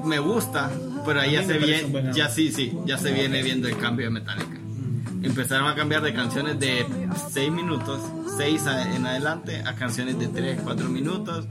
[0.05, 0.71] me gusta,
[1.05, 4.11] pero ahí ya se viene, ya sí, sí, ya se viene viendo el cambio de
[4.11, 4.57] Metallica.
[5.21, 6.85] Empezaron a cambiar de canciones de
[7.31, 7.99] 6 minutos,
[8.37, 8.61] 6
[8.95, 11.45] en adelante, a canciones de 3, 4 minutos.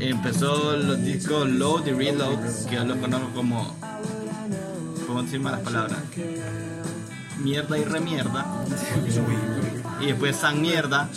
[0.00, 2.38] Empezó los discos Load y Reload,
[2.68, 3.76] que yo lo conozco como,
[5.06, 5.98] ¿cómo decir malas palabras?
[7.38, 8.44] Mierda y remierda.
[10.00, 11.08] Y después San Mierda.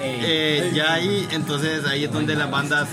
[0.00, 2.88] Eh, ya ahí, entonces ahí es donde las bandas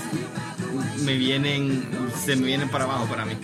[1.04, 1.88] me vienen,
[2.24, 3.34] se me vienen para abajo para mí.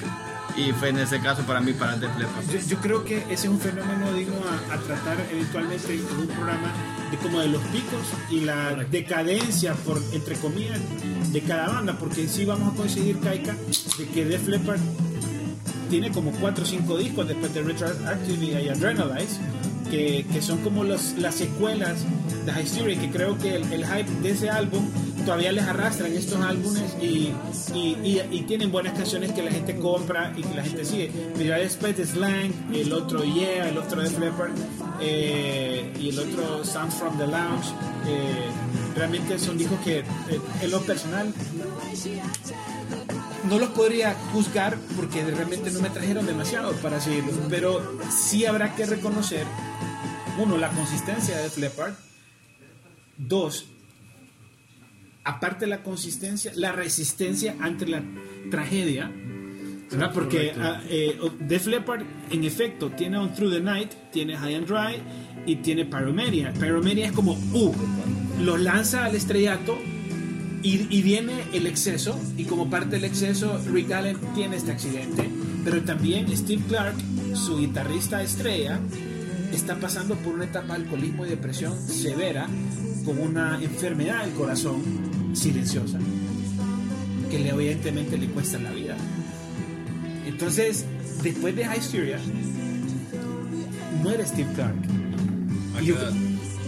[0.57, 2.45] Y fue en ese caso para mí para Def Leppard.
[2.51, 4.37] Yo, yo creo que ese es un fenómeno digno
[4.71, 6.73] a, a tratar eventualmente en un programa
[7.11, 10.81] de como de los picos y la decadencia, por entre comillas,
[11.33, 13.55] de cada banda, porque sí vamos a conseguir, Kaika,
[13.99, 14.81] de que Def Leppard
[15.89, 19.41] tiene como 4 o 5 discos después de Retroactive y Adrenalize,
[19.91, 22.05] que, que son como los, las secuelas
[22.47, 24.85] de Hysteria, que creo que el, el hype de ese álbum
[25.25, 27.33] todavía les arrastra en estos álbumes y,
[27.75, 31.11] y, y- y tienen buenas canciones que la gente compra y que la gente sigue.
[31.39, 34.53] Ya después de Slang, el otro Yeah, el otro Def Leppard
[35.01, 37.67] eh, y el otro Sounds from the Lounge,
[38.07, 38.47] eh,
[38.97, 40.05] realmente son discos que eh,
[40.63, 41.33] en lo personal
[43.49, 48.75] no los podría juzgar porque realmente no me trajeron demasiado para seguirlos, pero sí habrá
[48.75, 49.45] que reconocer,
[50.39, 51.95] uno, la consistencia de Def Leppard,
[53.17, 53.67] dos,
[55.25, 58.03] aparte de la consistencia, la resistencia ante la
[58.51, 59.11] tragedia,
[59.91, 60.13] ¿verdad?
[60.13, 64.67] Porque ah, eh, Def Leppard, en efecto, tiene On Through the Night, tiene High and
[64.67, 65.03] Dry
[65.47, 66.53] y tiene Pyromeria.
[66.53, 67.75] Pyromeria es como, uh,
[68.41, 69.79] los lanza al estrellato
[70.63, 75.29] y, y viene el exceso, y como parte del exceso, Rick Allen tiene este accidente,
[75.65, 76.97] pero también Steve Clark,
[77.35, 78.81] su guitarrista estrella,
[79.57, 82.47] está pasando por una etapa de alcoholismo y depresión severa,
[83.05, 84.83] con una enfermedad del corazón
[85.35, 85.99] silenciosa,
[87.31, 88.97] que le evidentemente le cuesta la vida.
[90.27, 90.85] Entonces,
[91.23, 92.19] después de Hysteria,
[94.03, 94.77] muere Steve Clark.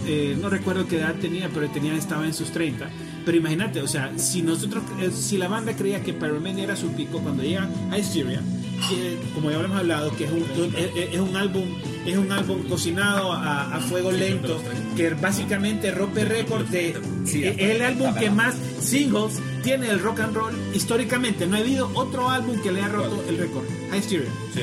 [0.05, 2.89] Eh, no recuerdo qué edad tenía, pero tenía, estaba en sus 30.
[3.25, 6.87] Pero imagínate, o sea, si nosotros, eh, si la banda creía que Pyromania era su
[6.89, 8.41] pico cuando llega a Hysteria,
[8.89, 11.63] que como ya habremos hablado, que es un, un- es, es un álbum,
[12.05, 14.61] es un álbum cocinado a, a fuego lento,
[14.97, 20.19] que básicamente rompe récord de Sí, es el álbum que más singles tiene el rock
[20.21, 21.47] and roll históricamente.
[21.47, 23.63] No ha habido otro álbum que le haya roto el récord.
[23.95, 24.27] Hysteria.
[24.53, 24.61] Sí.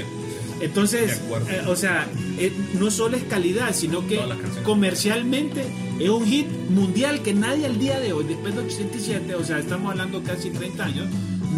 [0.61, 2.07] Entonces, eh, o sea,
[2.38, 4.20] eh, no solo es calidad, sino que
[4.62, 5.64] comercialmente
[5.98, 9.59] es un hit mundial que nadie al día de hoy, después de 87, o sea,
[9.59, 11.07] estamos hablando casi 30 años,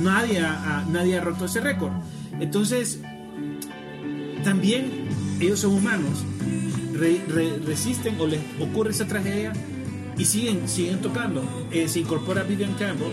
[0.01, 1.91] nadie ha- nadie ha roto ese récord.
[2.39, 3.01] Entonces,
[4.45, 4.91] también
[5.43, 6.25] ellos son humanos,
[6.95, 9.53] re- re- resisten o les ocurre esa tragedia
[10.17, 11.43] y siguen, siguen tocando.
[11.71, 13.13] Eh, se incorpora Vivian Campbell,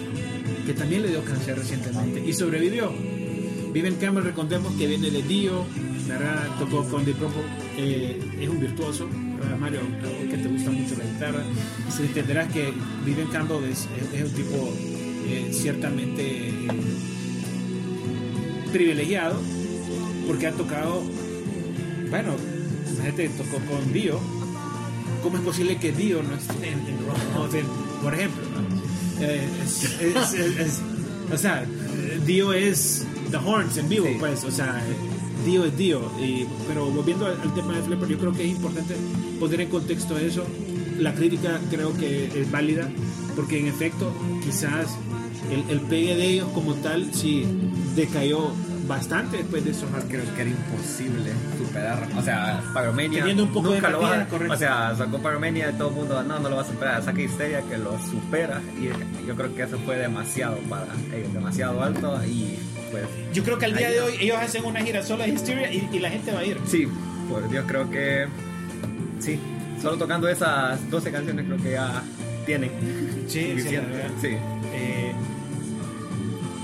[0.66, 2.92] que también le dio cáncer recientemente y sobrevivió.
[3.74, 5.64] Vivian Campbell, recordemos que viene de Dio,
[6.08, 6.48] ¿verdad?
[6.60, 7.44] tocó con The Purple
[8.42, 9.08] es un virtuoso,
[9.40, 9.80] ¿verdad, Mario,
[10.30, 11.44] que te gusta mucho la guitarra,
[11.96, 12.74] se entenderás que
[13.06, 14.74] Vivian Campbell es, es- es un tipo
[15.28, 16.54] eh, ciertamente eh,
[18.72, 19.40] privilegiado
[20.28, 21.02] porque ha tocado,
[22.10, 22.34] bueno,
[22.98, 24.20] la gente tocó con Dio.
[25.24, 27.64] ¿Cómo es posible que Dio no esté en, en Rock
[28.02, 28.42] por ejemplo?
[28.52, 29.24] ¿no?
[29.26, 30.82] Eh, es- es- es-
[31.32, 31.66] o sea,
[32.26, 34.82] Dio es The Horns en vivo, pues, o sea,
[35.46, 36.10] Dio es Dio.
[36.20, 38.96] Y, pero volviendo al, al tema de Flipper, yo creo que es importante
[39.40, 40.44] poner en contexto eso.
[40.98, 42.90] La crítica creo que es válida,
[43.36, 44.12] porque en efecto,
[44.44, 44.88] quizás
[45.52, 47.46] el, el pegue de ellos como tal sí
[47.96, 48.52] decayó
[48.90, 52.08] bastante después de esos Creo que era imposible superar.
[52.18, 53.20] O sea, Pyromania.
[53.20, 54.54] Teniendo un poco de nunca lo va correcto.
[54.54, 57.04] O sea, sacó Pyromania y todo el mundo, no, no lo va a superar.
[57.04, 58.62] Saca Histeria que lo supera.
[58.78, 62.20] Y yo creo que eso fue demasiado para ellos, demasiado alto.
[62.26, 62.58] Y
[62.92, 64.06] pues, Yo creo que al día de no.
[64.06, 66.58] hoy ellos hacen una gira sola de Hysteria y, y la gente va a ir.
[66.66, 66.88] sí,
[67.30, 68.28] por Dios, creo que.
[69.20, 69.40] Sí,
[69.82, 72.02] solo tocando esas 12 canciones creo que ya
[72.46, 72.72] tienen.
[73.28, 73.56] Sí.
[74.20, 74.38] Sí.
[74.74, 75.09] Eh,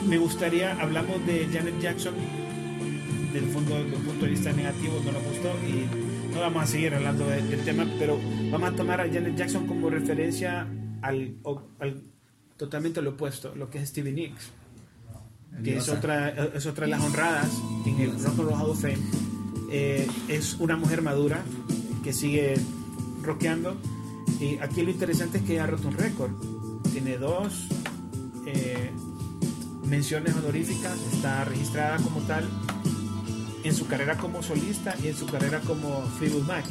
[0.08, 2.14] me gustaría, hablamos de Janet Jackson
[3.34, 6.94] del fondo del punto de vista negativo, no nos gustó y no vamos a seguir
[6.94, 8.18] hablando de- del tema, pero
[8.52, 10.68] vamos a tomar a Janet Jackson como referencia
[11.02, 11.36] al,
[11.80, 12.02] al-
[12.58, 14.52] totalmente lo opuesto, lo que es Stevie Nicks,
[15.64, 17.50] que es otra, es otra de las honradas
[17.86, 18.98] en el Rock and Roll Hall of Fame.
[19.72, 21.44] Eh, es una mujer madura
[22.04, 22.56] que sigue
[23.24, 23.76] rockeando
[24.40, 26.32] y aquí lo interesante es que ha roto un récord.
[26.94, 27.68] Tiene dos
[28.46, 28.92] eh,
[29.88, 32.48] menciones honoríficas, está registrada como tal
[33.64, 36.66] en su carrera como solista y en su carrera como Fleetwood Mac.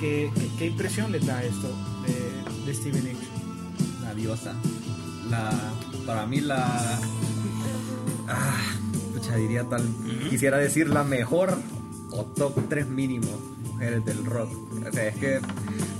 [0.00, 1.68] ¿Qué, qué, qué impresión les da esto
[2.06, 3.26] de, de Stevie Nicks?
[4.02, 4.54] la diosa.
[5.30, 5.50] La,
[6.06, 6.98] para mí la...
[8.28, 8.60] Ah,
[9.14, 9.86] pucha, diría tal...
[10.28, 11.56] Quisiera decir la mejor
[12.10, 13.28] o top 3 mínimo
[13.72, 14.50] mujeres del rock.
[14.86, 15.40] O sea, es que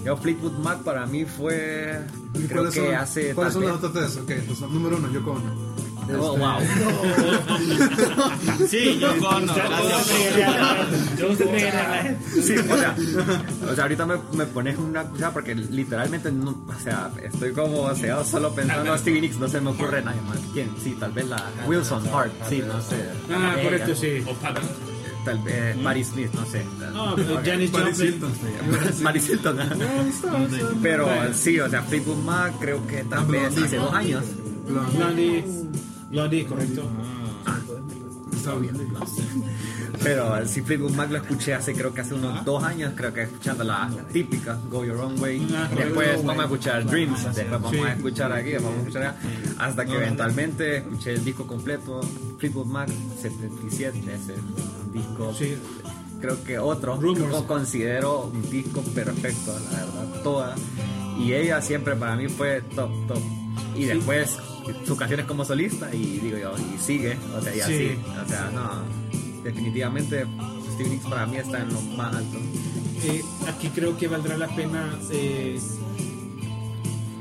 [0.05, 2.01] yo Fleetwood Mac para mí fue...
[2.35, 3.33] ¿Y Creo que son, hace...
[3.35, 4.23] ¿cuáles son las vez- otras tres?
[4.23, 5.74] Ok, entonces, número uno, Yoko Ono.
[6.19, 6.59] Oh, wow.
[8.69, 9.55] Sí, yo Ono,
[11.19, 12.17] Yo usted me.
[12.43, 12.97] Sí, o sea,
[13.71, 17.95] o sea, ahorita me, me pones una cosa porque literalmente, no, o sea, estoy como
[17.95, 20.39] cegado solo pensando en Stevie Nicks, no se me ocurre nadie más.
[20.53, 20.71] ¿Quién?
[20.83, 22.97] Sí, tal vez la Wilson Hart, sí, no sé.
[23.33, 23.63] Ah, Ella.
[23.65, 24.23] correcto, sí.
[24.27, 24.59] O Pat
[25.25, 26.63] Tal vez Mary Smith, no sé.
[26.93, 29.03] No, pero Janis Paris Joplin.
[29.03, 29.59] Mary Hilton.
[30.83, 34.23] Pero sí, o sea, Fleetwood Mac creo que tal Ah, vez hace dos años.
[36.15, 36.89] Blondie, correcto.
[38.33, 38.77] Está bien.
[40.03, 43.23] Pero sí, Fleetwood Mac lo escuché hace, creo que hace unos dos años, creo que
[43.23, 45.49] escuchando la típica Go Your Own Way.
[45.57, 47.79] Ah, después vamos a escuchar Dreams, después vamos Sí.
[47.79, 49.17] a escuchar aquí, vamos a escuchar allá.
[49.59, 52.01] Hasta que eventualmente escuché el disco completo,
[52.39, 52.89] Fleetwood Mac
[53.21, 54.35] 77, ese
[54.93, 55.35] disco.
[55.37, 55.57] Sí.
[56.21, 60.55] Creo que otro, lo considero un disco perfecto, la verdad, toda.
[61.19, 63.23] Y ella siempre para mí fue top, top.
[63.77, 64.37] Y después
[64.87, 67.63] sus canciones como solista y digo yo, y sigue, o sea, y Sí.
[67.63, 67.99] así.
[68.25, 70.27] O sea, no, definitivamente
[70.75, 72.39] Stevie Nicks para mí está en lo más alto.
[73.05, 75.59] Eh, aquí creo que valdrá la pena eh,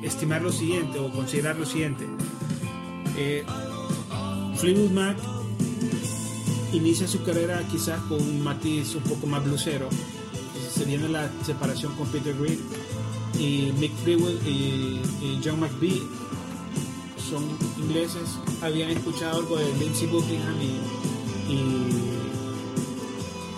[0.01, 2.07] estimar lo siguiente o considerar lo siguiente.
[3.17, 3.43] Eh,
[4.57, 5.17] Fleetwood Mac
[6.71, 9.89] inicia su carrera quizás con un matiz un poco más blusero.
[10.73, 12.59] Se viene la separación con Peter Green
[13.37, 16.01] y Mick Fleetwood y, y John McVie
[17.33, 17.43] son
[17.83, 18.29] ingleses.
[18.61, 21.53] Habían escuchado algo de Lindsey Buckingham y,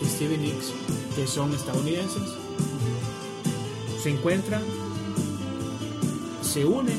[0.03, 0.71] y Stevie Nicks,
[1.15, 2.23] que son estadounidenses,
[4.01, 4.61] se encuentran,
[6.41, 6.97] se unen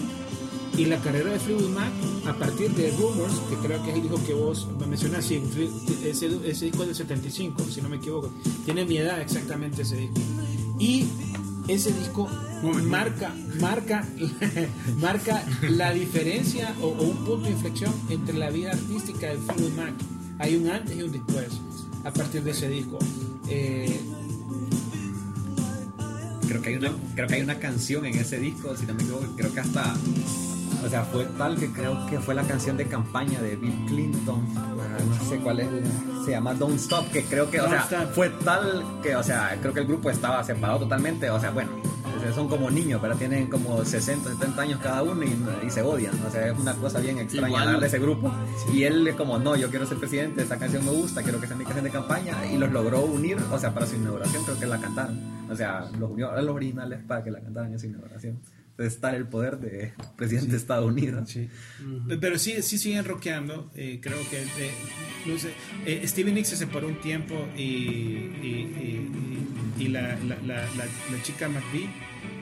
[0.77, 1.93] y la carrera de Fleetwood Mac
[2.27, 5.41] a partir de Rumors, que creo que es el disco que vos me mencionas, sí,
[5.41, 5.71] Fle-
[6.05, 8.31] ese, ese disco es del 75, si no me equivoco,
[8.67, 10.21] tiene mi edad exactamente ese disco.
[10.79, 11.07] Y
[11.69, 12.29] ese disco
[12.85, 14.05] marca, marca,
[15.01, 19.73] marca la diferencia o, o un punto de inflexión entre la vida artística de Fleetwood
[19.73, 19.95] Mac.
[20.39, 21.49] Hay un antes y un después
[22.05, 22.99] a partir de ese disco.
[23.49, 24.01] Eh,
[26.49, 29.03] Creo que hay una, creo que hay una canción en ese disco, si no me
[29.03, 29.97] equivoco, creo que hasta,
[30.87, 34.43] o sea, fue tal que creo que fue la canción de campaña de Bill Clinton,
[34.55, 35.69] no sé cuál es,
[36.25, 37.83] se llama Don't Stop, que creo que, o sea,
[38.15, 41.71] fue tal que, o sea, creo que el grupo estaba separado totalmente, o sea, bueno,
[42.35, 46.15] son como niños, pero tienen como 60, 70 años cada uno y, y se odian,
[46.27, 47.63] o sea, es una cosa bien extraña Igual.
[47.63, 48.33] hablar de ese grupo.
[48.73, 51.47] Y él es como, no, yo quiero ser presidente, esta canción me gusta, quiero que
[51.47, 54.59] sea mi canción de campaña, y los logró unir, o sea, para su inauguración creo
[54.59, 55.37] que la cantaron.
[55.51, 58.39] O sea, los unió a los originales para que la cantaran en su inauguración.
[58.79, 61.29] Está en el poder de presidente de Estados Unidos.
[61.31, 61.49] Sí.
[62.21, 63.71] Pero sí, sí siguen rockeando.
[63.75, 64.71] eh, creo que eh,
[65.27, 65.51] no sé,
[65.87, 69.09] eh, Stevie Nicks se separó un tiempo y, y,
[69.79, 71.89] y- y la, la, la, la- la chica McVie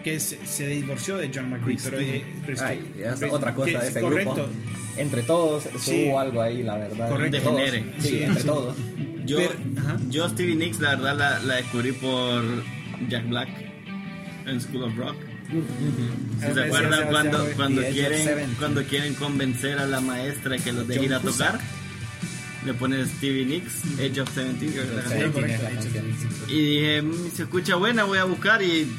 [0.04, 1.78] que se, se divorció de John McVie.
[1.82, 4.34] Pero, eh, pero Ay, es otra cosa de ese correcto.
[4.34, 4.48] grupo.
[4.96, 6.06] Entre todos Sí.
[6.08, 7.08] hubo algo ahí, la verdad.
[7.08, 7.36] Correcto.
[7.36, 7.94] Entre todos.
[8.02, 8.46] Sí, Sí, entre sí.
[8.46, 8.76] todos.
[9.24, 9.54] Yo, Pero-
[10.10, 12.44] yo Stevie Nicks, la verdad, la, la descubrí por
[13.08, 13.48] Jack Black
[14.46, 15.16] en School of Rock.
[15.50, 20.86] ¿Sí ¿Se acuerdan cuando, cuando, Edge quieren, cuando quieren convencer a la maestra que los
[20.88, 21.60] deje ir a tocar?
[22.64, 24.72] Le ponen Stevie Nicks, Age of 17.
[24.72, 25.32] creo que es la Sí, canción.
[25.34, 26.04] tiene la canción.
[26.48, 28.90] Y dije, "Mm, se escucha buena, voy a buscar y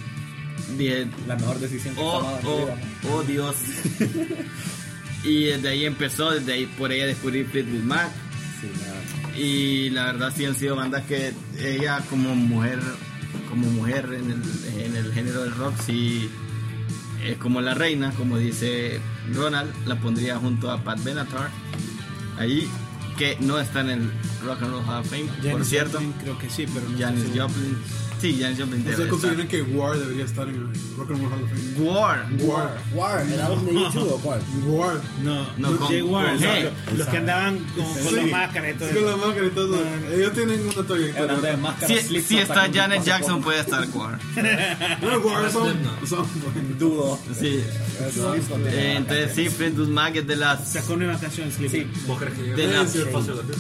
[0.77, 2.77] dije, La mejor decisión que he oh, tomado oh,
[3.11, 3.55] oh Dios.
[5.23, 8.09] y desde ahí empezó, desde ahí por ella descubrí Fleetwood Mac.
[8.61, 12.79] Sí, Y la verdad sí han sido bandas que ella como mujer,
[13.49, 16.29] como mujer en el, en el género del rock, sí
[17.23, 18.99] es como la reina, como dice
[19.33, 21.49] Ronald, la pondría junto a Pat Benatar.
[22.38, 22.69] Ahí,
[23.17, 24.11] que no está en el
[24.43, 25.93] Rock and Roll Hall of Fame, por cierto.
[25.93, 27.47] Joplin, creo que sí, pero no Janis estoy seguro.
[27.47, 27.77] Joplin.
[28.22, 29.09] Sí, Janis Joplin debe ¿Ustedes estar.
[29.09, 31.89] consideran que War debería estar en el Rock and Roll Hall of Fame?
[31.89, 32.28] War.
[32.39, 32.78] War.
[32.93, 34.41] War, ¿el álbum de YouTube o cuál?
[34.66, 35.01] War.
[35.22, 36.26] No, No, no con- Jay Ward,
[36.88, 38.16] con los, que andaban con, con Sí.
[38.16, 39.78] la máscara y todo Con la máscara y todo.
[40.13, 41.36] Ellos tienen una trayectoria.
[41.88, 44.20] Si, Slipknot si está un Janet Jackson, puede estar War.
[45.01, 45.78] No, War son.
[46.07, 46.26] son
[46.80, 47.20] Dudo.
[47.38, 47.61] Sí.
[48.68, 50.72] Eh, entonces sí, Fleetwood Mac es de las...
[50.72, 51.70] Sacó nueva canción, Slip.
[51.72, 53.55] Sí, ¿Vos crees que De llega la- a ser fácil de hacer?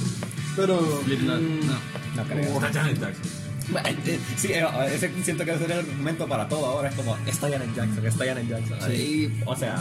[0.55, 1.01] Pero.
[1.05, 1.73] Slipknot, no.
[2.15, 2.59] no creo.
[2.61, 3.44] Janet Jackson.
[4.05, 6.89] Eh, Sí, eh, ese siento que va a ser el argumento para todo ahora.
[6.89, 8.77] Es como, está Janet Jackson, está Janet Jackson.
[8.83, 9.77] Ahí, o sea,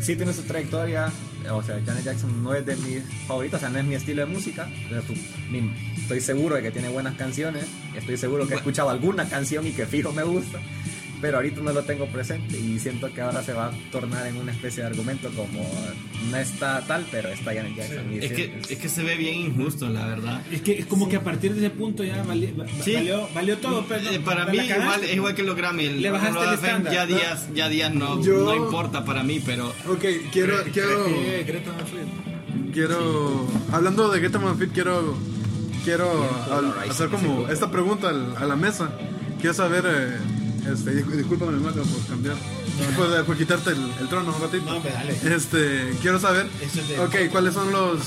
[0.00, 1.10] sí tiene su trayectoria.
[1.50, 4.24] O sea, Janet Jackson no es de mis favoritos, o sea, no es mi estilo
[4.26, 4.68] de música.
[4.88, 5.14] pero su-
[5.50, 7.64] mi- estoy seguro de que tiene buenas canciones.
[7.96, 10.58] Estoy seguro que he escuchado alguna canción y que fijo me gusta.
[11.22, 14.36] Pero ahorita no lo tengo presente y siento que ahora se va a tornar en
[14.36, 15.62] una especie de argumento como
[16.30, 18.12] no está tal, pero está Janet Jackson.
[18.12, 20.42] Y Es sí, que, es que se ve bien injusto, la verdad.
[20.50, 22.94] Es que es como que a partir de ese punto ya vali- va- Sí.
[22.94, 23.86] valió, valió todo.
[23.88, 24.82] Pero Eh, no, para mí cagaste.
[24.82, 25.84] igual, es igual que los Grammy.
[25.86, 26.92] El Le bajaste el estándar.
[26.92, 30.56] Ya días, ya días no, Yo- no importa para mí, pero Ok, quiero.
[30.72, 31.70] quiero Eh, Greta
[32.72, 35.16] quiero hablando de Greta Van Fleet quiero
[35.84, 36.10] quiero
[36.50, 38.90] al- hacer como esta pregunta al- a la mesa
[39.40, 40.16] quiero saber eh,
[40.66, 42.36] este dis- discúlpame Maca por cambiar
[42.96, 45.34] por, por quitarte el, el trono un ratito No, hombre, dale.
[45.36, 48.00] este quiero saber Eso es de- ok cuáles son los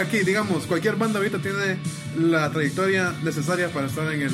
[0.00, 1.78] aquí digamos cualquier banda ahorita tiene
[2.18, 4.32] la trayectoria necesaria para estar en el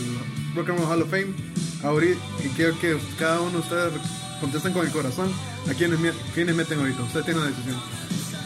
[0.54, 1.34] Rock and Roll Hall of Fame
[1.82, 3.92] ahorita y quiero que cada uno de ustedes
[4.40, 5.32] contesten con el corazón
[5.70, 5.98] a quienes,
[6.34, 7.76] quienes meten ahorita ustedes tienen la decisión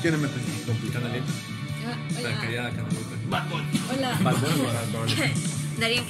[0.03, 0.43] quiénes meten
[0.93, 1.25] Canalita.
[1.87, 2.71] Ah, La hola.
[2.71, 3.05] Canalita.
[3.93, 4.19] Hola.
[4.23, 5.15] Bad Bunny o Bad Bunny.
[5.79, 6.05] Darían.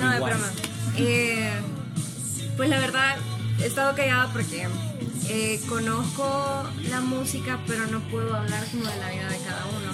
[0.00, 0.50] no, de broma.
[0.98, 1.50] Eh,
[2.56, 3.16] pues la verdad,
[3.60, 4.66] he estado callada porque
[5.28, 9.92] eh, conozco la música, pero no puedo hablar como de la vida de cada uno.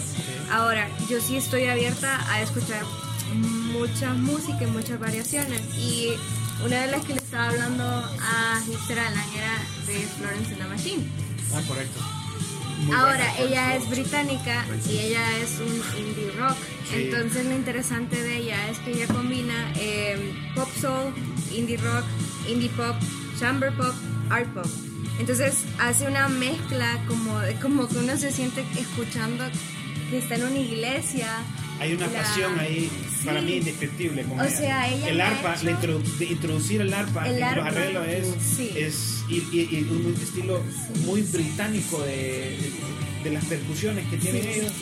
[0.52, 2.84] Ahora, yo sí estoy abierta a escuchar
[3.34, 5.60] mucha música y muchas variaciones.
[5.76, 6.10] Y
[6.64, 10.68] una de las que le estaba hablando a Hipster Alan era de Florence and the
[10.68, 11.10] Machine.
[11.54, 12.21] Ah, correcto.
[12.90, 16.56] Ahora, ella es británica y ella es un indie rock.
[16.88, 17.04] Sí.
[17.04, 21.12] Entonces, lo interesante de ella es que ella combina eh, pop soul,
[21.52, 22.04] indie rock,
[22.48, 22.96] indie pop,
[23.38, 23.94] chamber pop,
[24.30, 24.66] art pop.
[25.18, 29.44] Entonces, hace una mezcla como, como que uno se siente escuchando
[30.10, 31.28] que está en una iglesia.
[31.82, 32.88] Hay una La- pasión ahí,
[33.24, 34.22] para mí, indescriptible.
[34.22, 37.66] Con O sea, ella El arpa, hecho- introdu- introducir el arpa El en arpa, los
[37.76, 38.26] arreglos es,
[38.56, 38.70] sí.
[38.76, 40.62] es y, y- y un estilo
[41.06, 42.70] muy británico de, de,
[43.24, 44.72] de las percusiones que tienen ellos.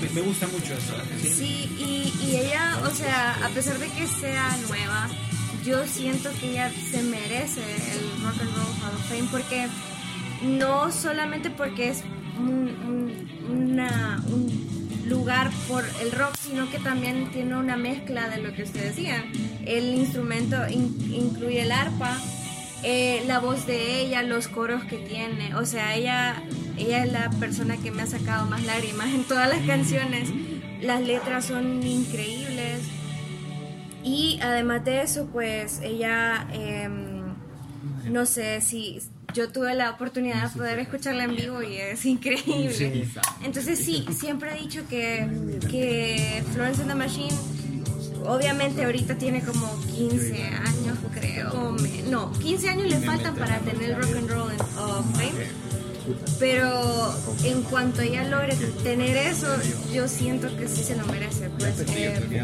[0.00, 0.94] me, me gusta mucho eso.
[1.22, 1.28] ¿sí?
[1.28, 5.08] Sí, y, y ella, o sea, a pesar de que sea nueva,
[5.64, 7.62] yo siento que ella se merece
[7.92, 9.66] el Rock and Roll Hall of Fame porque
[10.42, 12.04] no solamente porque es
[12.38, 14.77] un, un- una- un
[15.08, 19.24] lugar por el rock, sino que también tiene una mezcla de lo que usted decía.
[19.66, 22.16] El instrumento in- incluye el arpa,
[22.82, 25.54] eh, la voz de ella, los coros que tiene.
[25.56, 26.42] O sea, ella,
[26.76, 30.30] ella es la persona que me ha sacado más lágrimas en todas las canciones.
[30.80, 32.80] Las letras son increíbles.
[34.04, 37.34] Y además de eso, pues ella, em,
[38.04, 39.00] no sé si
[39.34, 43.08] yo tuve la oportunidad de poder escucharla en vivo y es increíble.
[43.42, 45.28] Entonces sí, siempre he dicho que,
[45.70, 47.36] que Florence and the Machine,
[48.24, 51.76] obviamente ahorita tiene como 15 años, creo.
[52.10, 55.68] no, 15 años le faltan para tener el Rock and Roll of Fame.
[56.38, 57.14] Pero
[57.44, 59.46] en cuanto ella logre tener eso,
[59.92, 61.50] yo siento que sí se lo merece.
[61.58, 62.42] Pues, eh,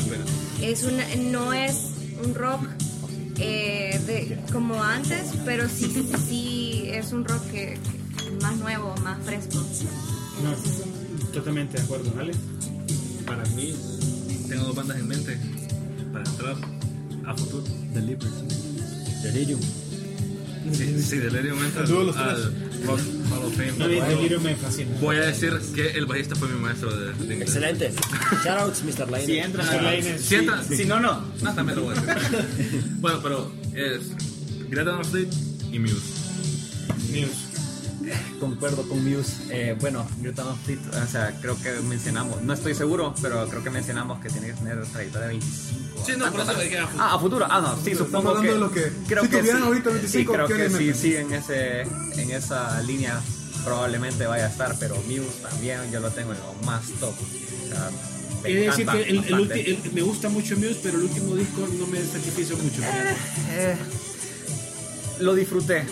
[0.60, 2.60] es una, no es un rock
[3.38, 7.78] eh, de, como antes, pero sí, sí es un rock que,
[8.22, 9.58] que más nuevo, más fresco.
[10.42, 12.32] No, totalmente de acuerdo, ¿vale?
[13.26, 13.74] Para mí,
[14.48, 15.38] tengo dos bandas en mente
[16.12, 16.56] para entrar
[17.26, 17.64] a futuro.
[17.92, 19.60] Delirium.
[20.72, 23.72] Sí, sí Delirium entra al Rock Hall of Fame.
[25.00, 27.40] Voy a decir que el bajista fue mi maestro de, de inglés.
[27.42, 27.92] Excelente.
[28.44, 29.10] Shoutouts, Mr.
[29.10, 29.26] Lane.
[29.26, 29.78] Si entran Mr.
[29.78, 31.24] a Lane Si entra, Si no, no.
[31.42, 32.44] No, también lo voy a decir.
[33.00, 34.00] bueno, pero es
[34.70, 35.28] Greta Van Fleet
[35.72, 35.94] y Muse.
[37.10, 37.53] News.
[38.40, 39.32] Concuerdo con Muse.
[39.50, 40.06] Eh, bueno,
[40.36, 44.28] Van Fleet, o sea, creo que mencionamos, no estoy seguro, pero creo que mencionamos que
[44.28, 46.04] tiene que tener trayectoria de 25.
[46.06, 46.88] Sí, no, por eso a futuro.
[46.98, 47.46] Ah, a futuro.
[47.48, 48.48] Ah, no, sí, supongo que.
[48.48, 49.66] de lo que- creo si que tuvieran sí.
[49.68, 53.20] ahorita 25, sí, creo ¿qué que sí, sí, en, ese, en esa línea
[53.64, 57.14] probablemente vaya a estar, pero Muse también yo lo tengo en lo más top.
[57.14, 57.90] O sea,
[58.42, 59.54] de decir que el- el bastante.
[59.64, 62.82] ulti- el- me gusta mucho Muse, pero el último disco no me satisfizo mucho.
[63.52, 63.76] Eh,
[65.20, 65.84] lo disfruté,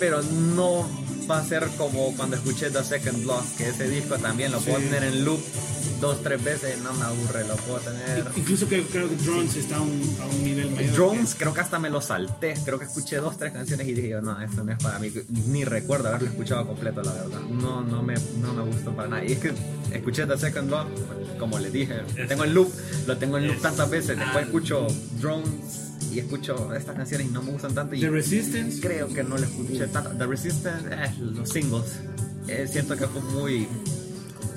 [0.00, 0.88] pero no
[1.30, 4.78] va a ser como cuando escuché The Second Block, que ese disco también lo puedo
[4.78, 4.84] Sí.
[4.84, 5.40] tener en loop
[6.00, 8.24] dos, tres veces, no me aburre, lo puedo tener.
[8.36, 10.92] Incluso que creo que Drones está a un, a un nivel mayor.
[10.94, 12.54] Drones, creo que hasta me lo salté.
[12.64, 15.10] Creo que escuché dos, tres canciones y dije, yo, no, esto no es para mí.
[15.46, 17.40] Ni recuerdo haberlo escuchado completo, la verdad.
[17.50, 19.24] No, no me, no me gustó para nada.
[19.24, 19.52] Y es que
[19.92, 20.88] escuché The Second Block,
[21.38, 22.70] como les dije, tengo en loop,
[23.06, 24.18] lo tengo en loop tantas veces.
[24.18, 24.86] Después escucho
[25.20, 25.83] Drones
[26.14, 27.94] y escucho estas canciones y no me gustan tanto.
[27.94, 28.80] Y The Resistance.
[28.80, 30.10] creo que no lo escuché tanto.
[30.10, 31.84] The Resistance, eh, los singles.
[32.48, 33.66] Eh, siento que fue muy,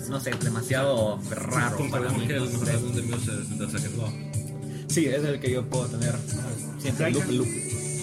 [0.10, 2.26] no sé, demasiado raro para mí.
[2.30, 4.12] El mejor álbum de Muse es Second Law.
[4.88, 6.16] Sí, es el que yo puedo tener
[6.82, 7.48] siempre loop, loop.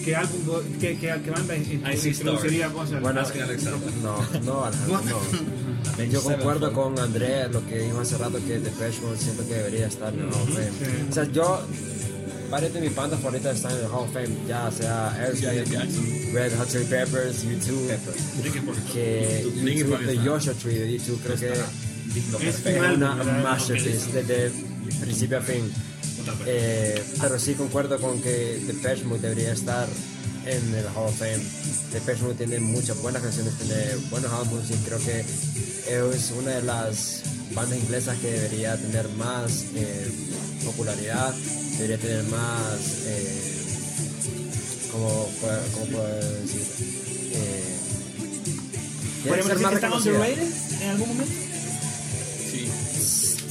[0.03, 0.39] ¿Qué álbum,
[0.79, 3.91] qué, qué, qué banda in- I See introduciría vos al- Bueno, Asking Alexander.
[4.03, 5.01] No, no, no.
[6.11, 9.87] Yo concuerdo con André, lo que dijo hace rato, que Depeche Mode siento que debería
[9.87, 11.09] estar en Fame.
[11.09, 11.61] O sea, yo,
[12.49, 16.57] varias de mis bandas favoritas están en el Hall of Fame, ya sea Aerosmith, Red
[16.57, 22.77] Hot Chili Peppers, U2, que YouTube, The Joshua Tree de YouTube, creo que Es es
[22.77, 24.51] un una masterpiece desde
[25.01, 25.71] principio a fin.
[26.47, 29.87] Eh, pero sí concuerdo con que Depeche Mode debería estar
[30.45, 31.43] en el Hall of Fame.
[31.91, 36.61] Depeche Mode tiene muchas buenas canciones, tiene buenos álbumes y creo que es una de
[36.63, 37.23] las
[37.53, 40.11] bandas inglesas que debería tener más eh,
[40.65, 41.33] popularidad,
[41.77, 43.51] debería tener más, eh,
[44.91, 46.61] ¿cómo, puedo- cómo puedo decir?
[47.33, 47.75] Eh,
[49.27, 51.33] ¿Podríamos ser más está underrated en algún momento?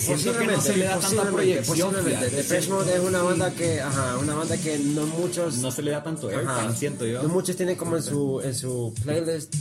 [0.07, 2.31] Posiblemente, no se le da tanta posiblemente, posiblemente.
[2.37, 5.93] Depeche Mode es una banda que, ajá, una banda que no muchos, No se le
[5.93, 7.23] da tanto ajá, airtime, siento yo.
[7.23, 9.55] no muchos tienen como en su, en su playlist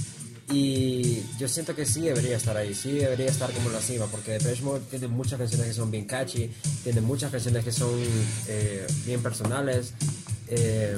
[0.54, 4.06] y yo siento que sí debería estar ahí, sí debería estar como en la cima,
[4.08, 6.52] porque Depeche Mode tiene muchas canciones que son bien catchy,
[6.84, 7.90] tiene muchas canciones que son
[8.48, 9.94] eh, bien personales.
[10.50, 10.98] Eh,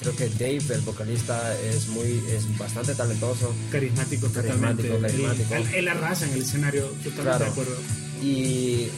[0.00, 3.52] creo que Dave, el vocalista, es muy, es bastante talentoso.
[3.70, 5.18] Carismático, Carismático, totalmente.
[5.28, 5.54] carismático.
[5.54, 7.44] Él, él arrasa en el escenario, totalmente Claro.
[7.44, 7.76] de acuerdo.
[8.22, 8.88] Y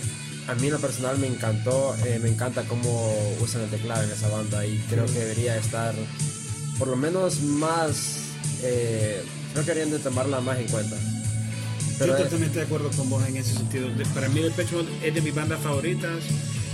[0.47, 4.11] a mí en lo personal me encantó, eh, me encanta cómo usan el teclado en
[4.11, 5.95] esa banda y creo que debería estar
[6.79, 8.21] por lo menos más,
[8.63, 9.23] eh,
[9.53, 10.97] creo que deberían de tomarla más en cuenta.
[11.99, 13.89] Pero Yo es- totalmente de acuerdo con vos en ese sentido.
[14.15, 16.17] Para mí el Mode es de mis bandas favoritas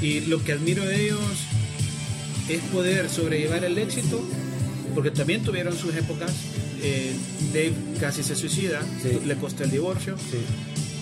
[0.00, 1.20] y lo que admiro de ellos
[2.48, 4.20] es poder sobrellevar el éxito,
[4.94, 6.30] porque también tuvieron sus épocas.
[6.82, 7.12] Eh,
[7.52, 9.18] Dave casi se suicida, Sí.
[9.26, 10.14] le costó el divorcio,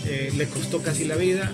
[0.06, 1.52] eh, le costó casi la vida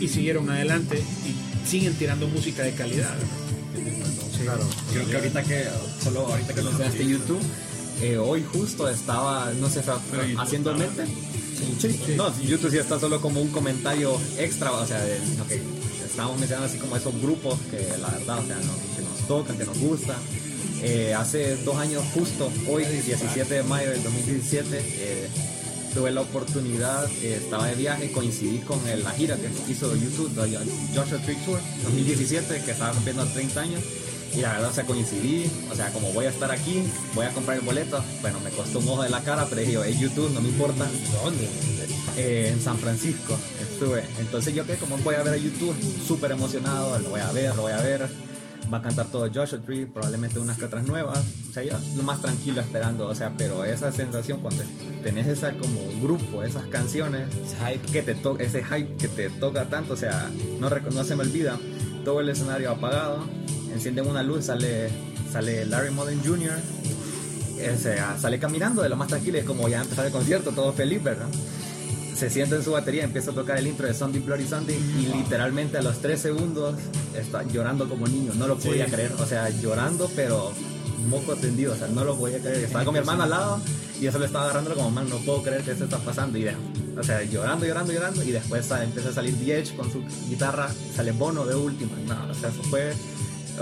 [0.00, 3.14] y siguieron adelante y siguen tirando música de calidad.
[4.44, 4.68] claro.
[4.92, 5.64] Creo que ahorita que,
[6.02, 7.40] solo ahorita que mencionaste YouTube,
[8.02, 9.82] eh, hoy justo estaba, no sé,
[10.38, 11.04] haciendo mente.
[11.06, 15.18] Sí, No, si YouTube sí está solo como un comentario extra, o sea, de
[16.04, 19.56] estábamos mencionando así como esos grupos que la verdad, o sea, no- que nos tocan,
[19.56, 20.16] que nos gustan.
[20.82, 25.28] Eh, hace dos años justo, hoy, 17 de mayo del 2017, eh,
[25.94, 30.30] tuve la oportunidad, eh, estaba de viaje, coincidí con el- la gira que hizo YouTube,
[30.94, 33.80] Joshua Tree Tour 2017, que estaba cumpliendo 30 años.
[34.34, 36.82] Y la verdad, o sea, coincidí, o sea, como voy a estar aquí,
[37.14, 39.78] voy a comprar el boleto, bueno, me costó un ojo de la cara, pero dije,
[39.84, 40.86] hey, YouTube, no me importa.
[41.22, 41.48] ¿Dónde?
[42.16, 44.02] en San Francisco estuve.
[44.20, 45.74] Entonces yo que como voy a ver a YouTube,
[46.06, 48.06] súper emocionado, lo voy a ver, lo voy a ver.
[48.72, 51.18] Va a cantar todo Joshua Tree, probablemente unas que otras nuevas.
[51.48, 54.62] O sea, yo lo más tranquilo esperando, o sea, pero esa sensación cuando
[55.02, 57.28] tenés esa como grupo, esas canciones,
[57.92, 60.28] que te to- ese hype que te toca tanto, o sea,
[60.60, 61.58] no, no se me olvida,
[62.04, 63.24] todo el escenario apagado,
[63.72, 64.88] encienden una luz, sale,
[65.32, 66.58] sale Larry Mullen Jr.,
[67.74, 70.72] o sea, sale caminando de lo más tranquilo, es como ya empezar el concierto, todo
[70.72, 71.28] feliz, ¿verdad?
[72.22, 75.06] se sienta en su batería, empieza a tocar el intro de Sunday Bloody Sunday y
[75.16, 76.76] literalmente a los 3 segundos
[77.16, 80.52] está llorando como niño, no lo podía creer, o sea, llorando pero
[81.08, 83.60] moco tendido, o sea, no lo podía creer, estaba con mi hermano al lado
[83.98, 86.46] y yo solo estaba agarrándolo como, man, no puedo creer que esto está pasando y
[86.46, 90.70] o sea, llorando, llorando, llorando y después ah, empieza a salir DH con su guitarra,
[90.94, 92.92] sale Bono de última, no, o sea, eso fue...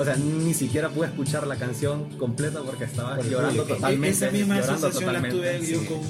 [0.00, 4.08] O sea, ni siquiera pude escuchar la canción completa porque estaba llorando totalmente.
[4.16, 5.86] Esa misma llorando sensación la tuve yo sí.
[5.86, 6.00] con,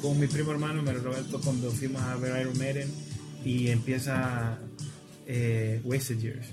[0.00, 2.88] con mi primo hermano, Mario Roberto, cuando fuimos a ver Iron Maiden
[3.44, 4.58] y empieza
[5.26, 6.46] eh, Wasted Years.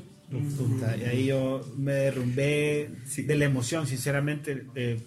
[1.00, 4.66] Y ahí yo me derrumbé de la emoción, sinceramente.
[4.76, 5.00] eh,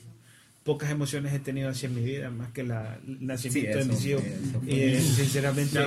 [0.65, 3.85] pocas emociones he tenido así en mi vida, más que la, el nacimiento Sí, de
[3.85, 4.25] mis eso, hijos.
[4.25, 4.63] eso.
[4.67, 5.79] Y, eh, sinceramente.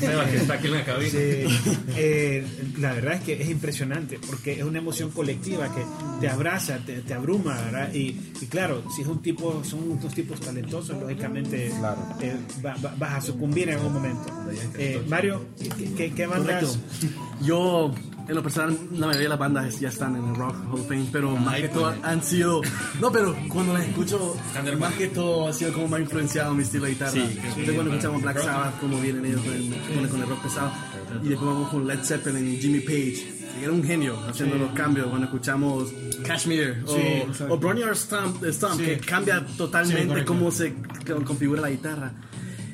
[0.00, 1.10] Sebas, que está aquí en la cabina.
[1.10, 1.18] Sí,
[1.96, 2.46] eh,
[2.78, 5.82] la verdad es que es impresionante porque es una emoción colectiva que
[6.20, 7.92] te abraza, te, te abruma, ¿verdad?
[7.94, 11.72] Y, y claro, si es un tipo, son unos tipos talentosos, lógicamente eh,
[12.64, 14.26] va- va- vas a sucumbir en algún momento.
[14.78, 15.44] Eh, Mario,
[15.78, 16.64] ¿qué, qué, qué bandas?
[16.64, 17.16] Correcto.
[17.44, 17.94] Yo,
[18.28, 20.88] en lo personal, la mayoría de las bandas ya están en el Rock Hall of
[20.88, 22.60] Fame, pero más que todo han sido.
[23.00, 24.36] No, pero cuando las escucho,
[24.78, 27.12] más que todo ha sido como más influenciado mi estilo de guitarra.
[27.16, 30.42] Entonces, cuando escuchamos Black Sabbath, como vienen ellos con el, con el- con el rock
[30.42, 30.72] pesado,
[31.22, 33.34] y después vamos con Led Zeppelin y Jimmy Page.
[33.56, 35.88] que Era un genio haciendo los cambios cuando escuchamos
[36.26, 37.02] Kashmir o, Sí,
[37.48, 40.74] o Bronny or Stomp, Stomp, que cambia totalmente cómo se
[41.24, 42.12] configura la guitarra.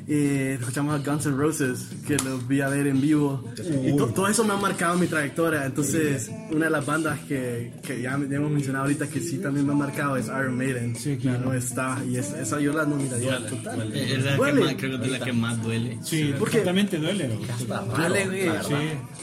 [0.08, 3.44] Eh, escuchamos a Guns N' Roses, que los vi a ver en vivo.
[3.84, 5.64] Y to- todo eso me ha marcado mi trayectoria.
[5.64, 9.66] Entonces, una de las bandas que, que ya, ya hemos mencionado ahorita que sí también
[9.66, 10.96] me ha marcado es Iron Maiden.
[10.96, 11.38] Sí, claro.
[11.40, 13.92] Y no está, y es- esa yo la nominaría total.
[13.94, 14.60] Es la que Duele.
[14.64, 15.98] más, creo que es la que más duele.
[16.02, 17.28] Sí, porque- exactamente duele.
[17.28, 17.96] ¿no?
[17.96, 18.62] Duele, güey.
[18.66, 18.74] Sí.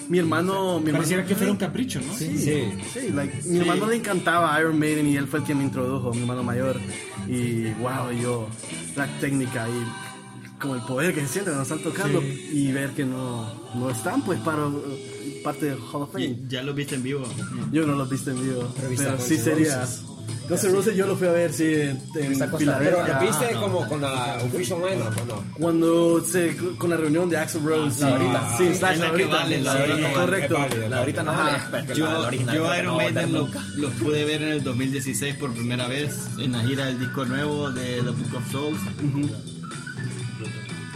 [0.09, 2.13] Mi hermano, mi Pareciera hermano que fuera un capricho, ¿no?
[2.15, 3.09] Sí, sí.
[3.13, 6.21] like, mi hermano le encantaba Iron Maiden y él fue el que me introdujo, mi
[6.21, 6.77] hermano mayor.
[7.27, 8.47] Y wow, yo,
[8.95, 10.08] la técnica y
[10.59, 14.21] como el poder que se siente cuando están tocando y ver que no, no están
[14.23, 14.63] pues para
[15.43, 16.25] parte del Hall of Fame.
[16.25, 17.23] Y ya lo viste en vivo.
[17.71, 19.87] Yo no los viste en vivo, pero, viste a Guns sí sería.
[20.49, 23.19] N' Roses yo lo fui a ver, sí, en, en Pero Filadelfia.
[23.19, 25.43] ¿viste como con la Official Lineup o no?
[25.59, 28.01] Cuando se, con la reunión de Axel Rose.
[28.01, 28.57] la ahorita.
[28.57, 29.29] Sí, Ah, Slash, la ahorita.
[29.29, 30.13] vale, la Sí, ahorita vale.
[30.15, 30.57] correcto.
[30.89, 34.49] La ahorita no vale, pero Yo, yo Iron no Maiden volver lo, pude ver en
[34.49, 38.51] el 2016 por primera vez en la gira del disco nuevo de The Book of
[38.51, 38.79] Souls.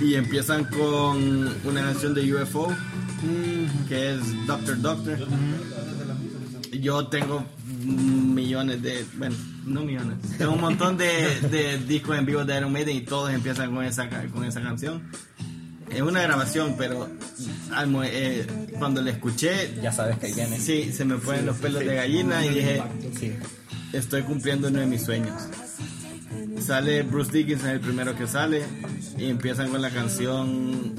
[0.03, 2.75] Y empiezan con una canción de UFO
[3.87, 5.17] que es Doctor Doctor.
[6.73, 7.45] Yo tengo
[7.85, 9.35] millones de, bueno,
[9.65, 13.31] no millones, tengo un montón de, de discos en vivo de Iron Maiden y todos
[13.31, 15.03] empiezan con esa, con esa canción.
[15.89, 17.07] Es una grabación, pero
[18.03, 18.47] eh,
[18.79, 20.59] cuando la escuché, Ya sabes que viene.
[20.59, 22.83] sí, se me ponen los pelos de gallina y dije,
[23.93, 25.43] estoy cumpliendo uno de mis sueños.
[26.59, 28.63] Sale Bruce Dickinson, el primero que sale,
[29.17, 30.93] y empiezan con la canción.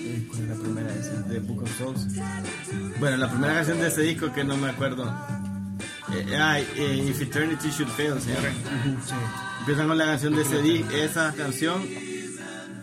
[0.00, 0.92] eh, ¿Cuál es la primera?
[1.28, 2.06] De Book of Souls.
[3.00, 5.04] Bueno, la primera canción de ese disco que no me acuerdo.
[6.12, 8.48] Eh, ah, eh, If Eternity Should Fail, se llama.
[9.60, 11.82] Empiezan con la canción de ese di- esa canción.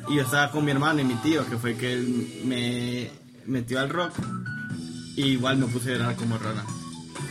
[0.10, 3.10] Y yo estaba con mi hermano y mi tío, que fue que él me
[3.46, 4.12] metió al rock.
[5.16, 6.64] Y igual me puse a llorar como rara.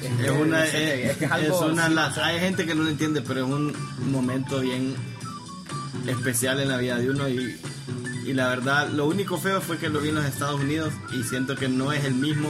[0.06, 0.64] Es una,
[1.10, 1.88] es que- es, una
[2.24, 3.72] hay gente que no lo entiende, pero es un
[4.10, 4.94] momento bien
[6.06, 7.56] especial en la vida de uno y,
[8.26, 11.22] y la verdad, lo único feo fue que lo vi en los Estados Unidos y
[11.22, 12.48] siento que no es el mismo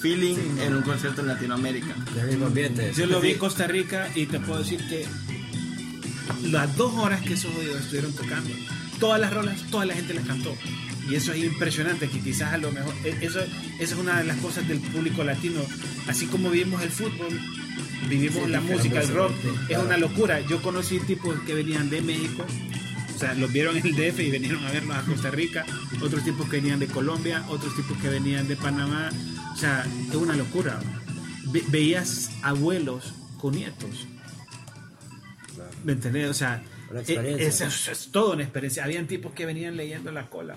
[0.00, 1.94] feeling en un concierto en Latinoamérica.
[2.92, 5.06] Yo lo vi en Costa Rica y te puedo decir que
[6.48, 8.50] las dos horas que esos oídos estuvieron tocando,
[8.98, 10.54] todas las rolas, toda la gente las cantó.
[11.10, 13.50] Y eso es impresionante, que quizás a lo mejor, e- eso, eso
[13.80, 15.60] es una de las cosas del público latino.
[16.06, 17.38] Así como vivimos el fútbol,
[18.08, 19.32] vivimos la música, el rock,
[19.68, 20.40] es una locura.
[20.40, 22.46] Yo conocí tipos que venían de México,
[23.14, 25.66] o sea, los vieron en el DF y vinieron a verlos a Costa Rica,
[26.00, 29.10] otros tipos que venían de Colombia, otros tipos que venían de Panamá,
[29.52, 30.78] o sea, es una locura.
[31.52, 34.06] Ve- veías abuelos con nietos.
[35.84, 36.28] ¿Me entendés?
[36.30, 36.62] O sea,
[37.08, 38.84] e- es, es, es toda una experiencia.
[38.84, 40.56] Habían tipos que venían leyendo la cola.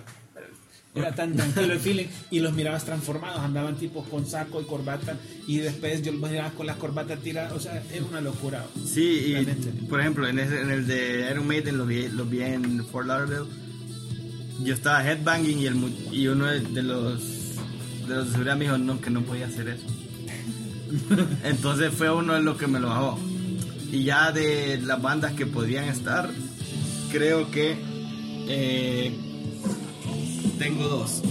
[0.96, 3.40] Era tan tranquilo el feeling y los mirabas transformados.
[3.40, 5.18] Andaban tipos con saco y corbata
[5.48, 7.54] y después yo los miraba con las corbatas tiradas.
[7.54, 8.64] O sea, es una locura.
[8.86, 9.70] Sí, Realmente.
[9.82, 12.86] y por ejemplo, en, ese- en el de Iron Maiden lo vi, lo vi en
[12.86, 13.50] Fort Lauderdale.
[14.64, 15.76] Yo estaba headbanging y, el,
[16.12, 17.56] y uno de los
[18.08, 19.86] de los de seguridad me dijo no, que no podía hacer eso.
[21.44, 23.20] Entonces fue uno de los que me lo bajó.
[23.92, 26.30] Y ya de las bandas que podrían estar,
[27.12, 27.78] creo que
[28.48, 29.16] eh,
[30.64, 31.22] tengo dos.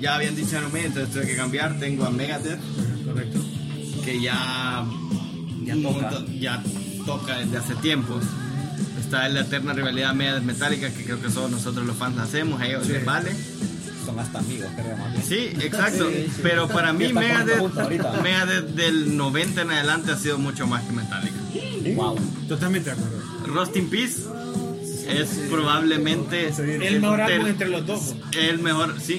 [0.00, 1.78] Ya habían dicho Iron Maiden, entonces tuve que cambiar.
[1.78, 2.60] Tengo a Megadeth,
[3.04, 3.38] correcto,
[4.04, 4.84] que ya
[5.64, 6.00] Ya un toca.
[6.10, 6.62] montón- ya
[7.06, 8.24] toca desde hace tiempos.
[9.00, 12.60] Está la eterna rivalidad media metálica que creo que solo nosotros los fans la hacemos,
[12.60, 13.30] a ellos les vale.
[14.04, 15.24] Son hasta amigos, creo, más bien.
[15.24, 16.08] Sí, exacto.
[16.42, 17.62] Pero para mí Megadeth.
[18.22, 21.36] Megadeth del 90 en adelante ha sido mucho más que Metallica.
[21.94, 22.16] Wow.
[22.48, 23.22] Totalmente de acuerdo.
[23.46, 24.22] Rust in Peace
[25.08, 28.14] es probablemente El mejor álbum entre los dos.
[28.38, 29.18] el mejor, sí,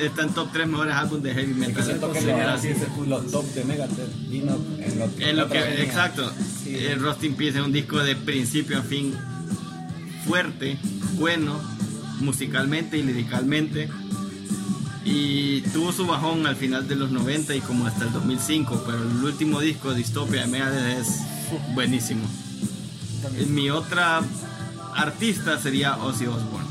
[0.00, 1.84] está en top 3 mejores álbumes de heavy metal.
[1.84, 2.20] Siento que
[3.06, 5.84] los top de Megadeth vino en lo, En lo otra que, línea.
[5.84, 6.32] exacto,
[6.66, 9.14] el Rust in Peace es un disco de principio a fin
[10.26, 10.78] fuerte,
[11.14, 11.58] bueno,
[12.20, 13.88] musicalmente y liricalmente.
[15.04, 18.98] Y tuvo su bajón al final de los 90 y como hasta el 2005, pero
[18.98, 21.08] el último disco, Dystopia de Megadeth, es
[21.74, 22.22] buenísimo.
[23.48, 24.20] Mi otra
[24.98, 26.68] artista sería Ozzy Osbourne.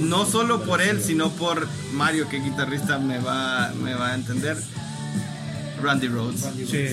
[0.00, 4.56] No solo por él, sino por Mario, que guitarrista me va, me va a entender.
[5.82, 6.44] Randy Rhodes.
[6.68, 6.86] Sí.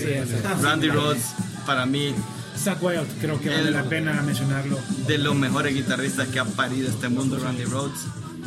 [0.62, 1.24] Randy Rhodes,
[1.66, 2.14] para mí,
[2.56, 4.78] Zack Wild, creo que vale la pena mencionarlo.
[5.06, 7.98] de los mejores guitarristas que ha parido este mundo, Randy Rhodes.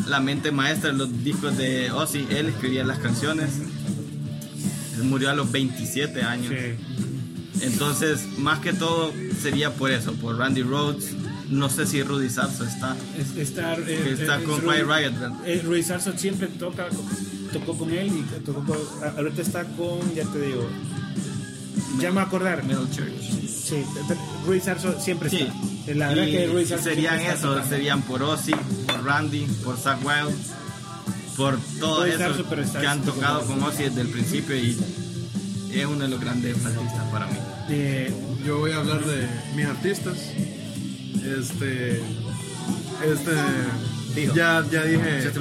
[0.08, 3.50] La mente maestra de los discos de Ozzy, él escribía las canciones.
[4.96, 6.48] Él murió a los 27 años.
[6.50, 7.09] Sí.
[7.62, 11.12] Entonces, más que todo, sería por eso, por Randy Rhodes.
[11.50, 12.96] No sé si Rudy Sarzo está.
[13.18, 15.14] Es- Estar, eh, está eh, con Quiet Riot,
[15.46, 16.88] eh, Rudy Sarzo siempre toca,
[17.52, 18.78] tocó con él y tocó con,
[19.18, 20.70] ahorita está con, ya te digo,
[22.00, 22.64] ya me voy a acordar.
[22.64, 23.50] Middle Church.
[23.50, 23.84] Sí,
[24.46, 25.38] Rudy Sarzo siempre Sí.
[25.38, 25.94] está.
[25.96, 27.70] La verdad Y que Rudy Sarzo serían siempre está eso, tocando.
[27.76, 28.52] serían por Ozzy,
[28.86, 30.36] por Randy, por Zack Wild,
[31.36, 34.78] por todos Rudy esos está que han tocado con Ozzy desde el principio y
[35.74, 37.38] es uno de los grandes artistas para mí.
[37.70, 38.12] Eh,
[38.46, 40.18] Yo voy a hablar de mis artistas.
[41.24, 42.02] Este.
[43.06, 43.32] Este.
[44.36, 45.32] Ya, ya dije.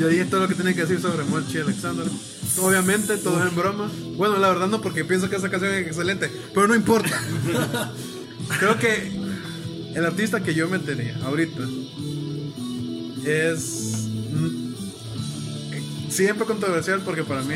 [0.00, 2.06] Ya dije todo lo que tenía que decir sobre Mochi Alexander.
[2.58, 3.90] Obviamente, todo es en broma.
[4.16, 6.30] Bueno, la verdad no, porque pienso que esa canción es excelente.
[6.54, 7.20] Pero no importa.
[8.58, 9.12] Creo que
[9.94, 11.62] el artista que yo metería ahorita
[13.24, 14.08] es.
[14.32, 14.70] mm,
[16.10, 17.54] Siempre controversial porque para mí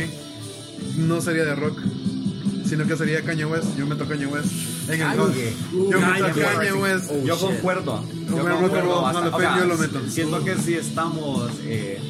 [0.96, 1.78] no sería de rock,
[2.66, 3.76] sino que sería Kanye West.
[3.76, 4.52] Yo meto Kanye West
[4.88, 5.34] en el rock.
[5.72, 7.10] Yo meto a Kanye West.
[7.24, 8.04] Yo concuerdo.
[8.28, 10.00] Yo concuerdo O sea, yo lo meto.
[10.08, 12.00] Siento que si estamos, eh,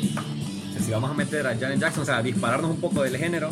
[0.85, 3.51] si vamos a meter a Janet Jackson, o sea, dispararnos un poco del género,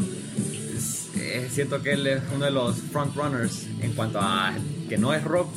[1.17, 4.53] eh, siento que él es uno de los frontrunners en cuanto a
[4.89, 5.49] que no es rock.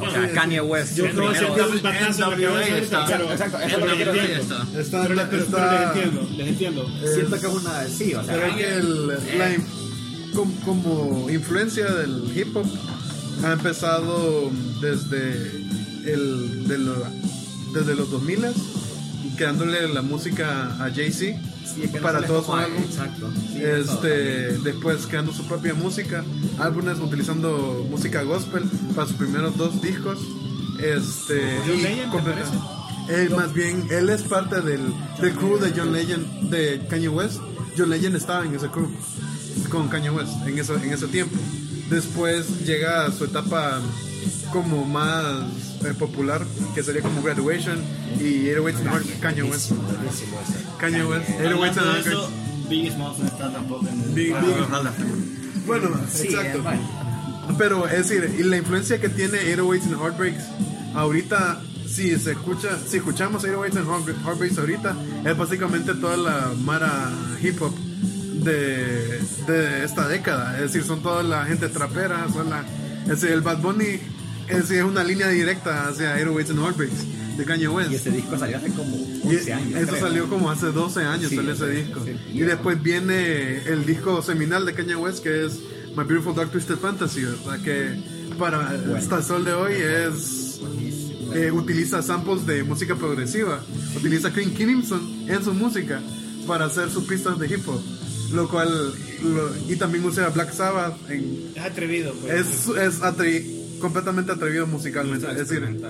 [0.00, 0.96] O sea, Kanye West.
[0.96, 4.58] yo creo que es un batazo pero- Exacto, es pero lo que les quiero entiendo.
[4.64, 4.80] decir.
[4.80, 6.86] Está, Pero, pero- pero les entiendo, les entiendo.
[7.14, 7.84] Siento que es una.
[7.88, 8.56] Sí, o sea.
[8.56, 9.18] Que el-
[10.64, 12.66] como influencia del hip hop
[13.44, 15.32] ha empezado desde
[16.06, 17.06] el de lo-
[17.74, 18.44] desde los 2000
[19.38, 22.82] creándole la música a Jay-Z sí, para sale todo su como a- álbum.
[22.82, 23.30] Exacto.
[23.52, 26.22] Sí, eso Este, después creando su propia música,
[26.58, 28.64] álbumes utilizando música gospel
[28.94, 30.18] para sus primeros dos discos.
[30.80, 32.12] Este, John Legend.
[33.08, 34.82] Él, más bien, él es parte del,
[35.20, 37.40] del crew de John Legend, de Kanye West.
[37.76, 38.90] John Legend estaba en ese crew
[39.70, 41.36] con Kanye West en ese, en ese tiempo.
[41.88, 43.80] Después llega su etapa
[44.52, 45.44] como más
[45.84, 47.78] eh, popular, que sería como Graduation
[48.20, 49.72] y 808 and Heart- Kanye West.
[50.78, 52.30] Kanye West, 808 and Hablando de Heart- eso,
[52.68, 55.66] Biggie Smalls no está tampoco en el Big- Big-.
[55.66, 55.88] Bueno,
[56.22, 56.62] exacto.
[57.56, 60.44] Pero es decir, y la influencia que tiene 808s and Heartbreaks,
[60.94, 66.52] ahorita, si se escucha, si escuchamos 808s and Heart- Heartbreaks ahorita, es básicamente toda la
[66.62, 67.10] mara
[67.42, 67.74] hip hop
[68.44, 70.56] de, de esta década.
[70.56, 72.64] Es decir, son toda la gente trapera, son la,
[73.02, 73.98] es decir, el Bad Bunny
[74.50, 77.90] es, es una línea directa hacia 808s and Heartbreaks de Kanye West.
[77.92, 79.80] Y ese disco salió hace como Y 11 años.
[79.80, 80.00] eso creo.
[80.00, 82.00] salió como hace 12 años, Sí, salió ese sí, disco.
[82.04, 82.16] sí.
[82.32, 85.58] Y después viene el disco seminal de Kanye West, que es
[85.96, 87.60] My Beautiful Dark Twisted Fantasy, ¿verdad?
[87.62, 87.94] Que
[88.38, 90.60] para hasta el sol de hoy es...
[91.34, 93.60] eh, utiliza samples de música progresiva.
[93.96, 96.00] Utiliza King Crimson en su música
[96.46, 97.80] para hacer sus pistas de hip hop.
[98.32, 98.68] Lo cual...
[99.22, 102.12] lo- y también usa Black Sabbath en, Es atrevido.
[102.20, 102.32] pues.
[102.34, 105.30] es, es atrevi- completamente atrevido musicalmente.
[105.30, 105.80] Es decir,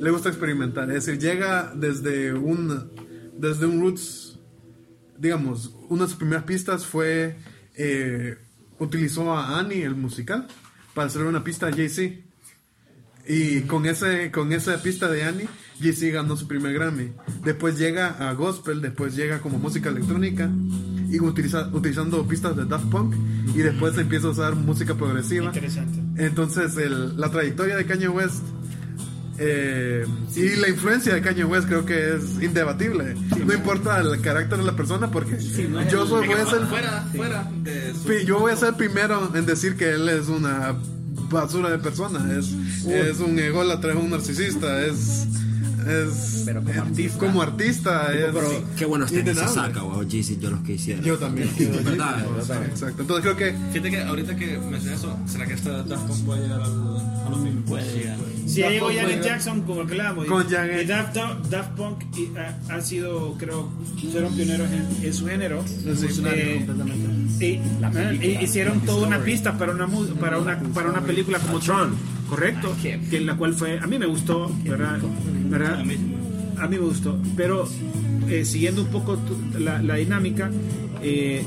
[0.00, 0.90] le gusta experimentar.
[0.90, 2.90] Es decir, llega desde un,
[3.38, 4.38] desde un roots,
[5.18, 7.36] digamos, una de sus primeras pistas fue,
[7.76, 8.36] eh,
[8.78, 10.48] utilizó a Annie, el musical,
[10.94, 12.20] para hacer una pista a Jay-Z.
[13.26, 15.48] Y con, ese, con esa pista de Annie,
[15.80, 17.12] Jay-Z ganó su primer Grammy.
[17.42, 20.50] Después llega a Gospel, después llega como música electrónica,
[21.08, 23.14] y utiliza, utilizando pistas de Daft Punk,
[23.54, 25.46] y después empieza a usar música progresiva.
[25.46, 26.03] Interesante.
[26.16, 28.42] Entonces, el- la trayectoria de Kanye West
[29.36, 30.06] eh,
[30.36, 33.16] y la influencia de Kanye West creo que es indebatible.
[33.44, 35.36] no importa el carácter de la persona, porque
[35.90, 38.74] yo soy, voy a ser Fuera, fuera de su Sí, yo voy a ser el
[38.76, 40.76] primero en decir que él es una
[41.30, 42.32] basura de persona.
[42.38, 42.52] Es,
[42.86, 45.26] es un ególatra, es un narcisista, es.
[45.86, 47.18] Es, Pero como artista.
[47.18, 48.34] como artista es
[48.76, 49.54] Qué buenos tenis se innegable.
[49.54, 51.02] saca, wow, Jeezy, yo los que hiciera.
[51.02, 51.50] Yo también.
[51.84, 52.24] ¿Verdad?
[52.68, 53.02] Exacto.
[53.02, 56.42] Entonces creo que Fíjate que ahorita que mencioné eso, ¿será que esta Daft Punk puede
[56.42, 57.68] llegar a los films?
[57.68, 58.16] Puede llegar.
[58.46, 60.26] Si ya llegó Janet Jackson con el que hablamos.
[60.26, 60.82] Con y, Janet.
[60.82, 61.16] y Daft,
[61.50, 63.70] Daft Punk y, ah, han sido, creo,
[64.12, 65.64] fueron pioneros en, en su género.
[65.86, 66.66] Eh,
[67.40, 69.88] y, ah, y hicieron toda una pista para una
[70.20, 71.94] para una para una película como Tron,
[72.34, 72.76] correcto,
[73.10, 74.98] que la cual fue a mí me gustó, verdad,
[75.48, 75.96] verdad, a mí
[76.68, 77.68] me gustó, pero
[78.28, 79.18] eh, siguiendo un poco
[79.58, 80.50] la, la dinámica
[81.02, 81.44] eh,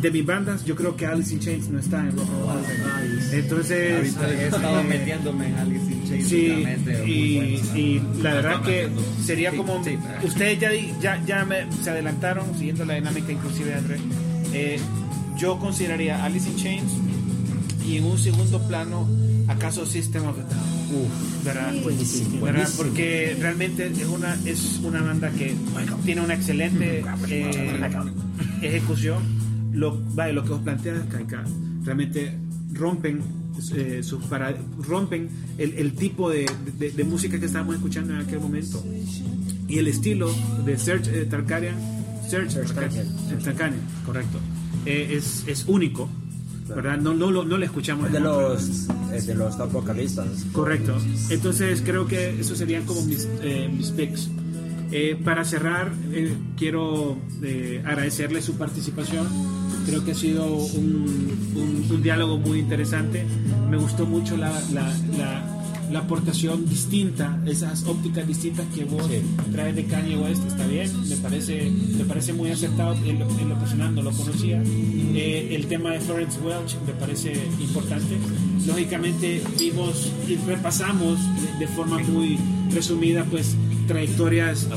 [0.00, 3.34] de mis bandas, yo creo que Alice in Chains no está en Rock and.
[3.34, 6.64] Entonces He estado metiéndome en Alice in Chains Sí,
[7.74, 8.88] y, la verdad que
[9.24, 9.80] sería como
[10.22, 10.70] ustedes ya,
[11.00, 13.96] ya, ya me- se adelantaron siguiendo la dinámica inclusive André
[14.52, 14.78] eh,
[15.38, 16.92] yo consideraría Alice in Chains
[17.86, 19.08] y en un segundo plano
[19.48, 21.08] acaso System of a Down
[21.44, 21.72] ¿verdad?
[22.42, 22.68] ¿verdad?
[22.76, 25.54] porque realmente es una es una banda que
[26.04, 27.80] tiene una excelente eh,
[28.62, 29.22] ejecución.
[29.72, 31.44] Lo, vaya, lo que os planteas Kaika
[31.84, 32.32] realmente
[32.72, 33.20] rompen
[33.74, 34.54] eh, sus para,
[34.86, 35.28] rompen
[35.58, 36.46] el, el tipo de,
[36.78, 38.82] de- de música que estábamos escuchando en aquel momento.
[39.68, 40.32] Y el estilo
[40.64, 41.74] de Serge eh, Tarkarian
[42.28, 43.06] Serge Tarkarian,
[43.42, 44.38] Tarkarian, correcto
[44.86, 46.08] eh, es, es único
[46.68, 46.98] ¿verdad?
[46.98, 48.88] No, no, no le escuchamos Es de los,
[49.26, 50.26] de los top vocalistas.
[50.52, 50.96] Correcto.
[51.30, 54.28] Entonces creo que esos serían como mis, eh, mis picks.
[54.92, 59.26] Eh, para cerrar, eh, quiero eh, agradecerle su participación.
[59.84, 63.24] Creo que ha sido un, un- un diálogo muy interesante.
[63.70, 65.55] Me gustó mucho la, la- la-
[65.90, 69.08] la aportación distinta, esas ópticas distintas que vos
[69.52, 70.44] traes de Kanye West.
[70.46, 72.94] Está bien, me parece, me parece muy acertado.
[73.04, 74.62] En lo, en lo personal no lo conocía.
[74.64, 78.16] Eh, el tema de Florence Welch me parece importante.
[78.66, 82.38] Lógicamente vimos y repasamos de, de forma muy
[82.72, 83.56] resumida pues
[83.86, 84.68] trayectorias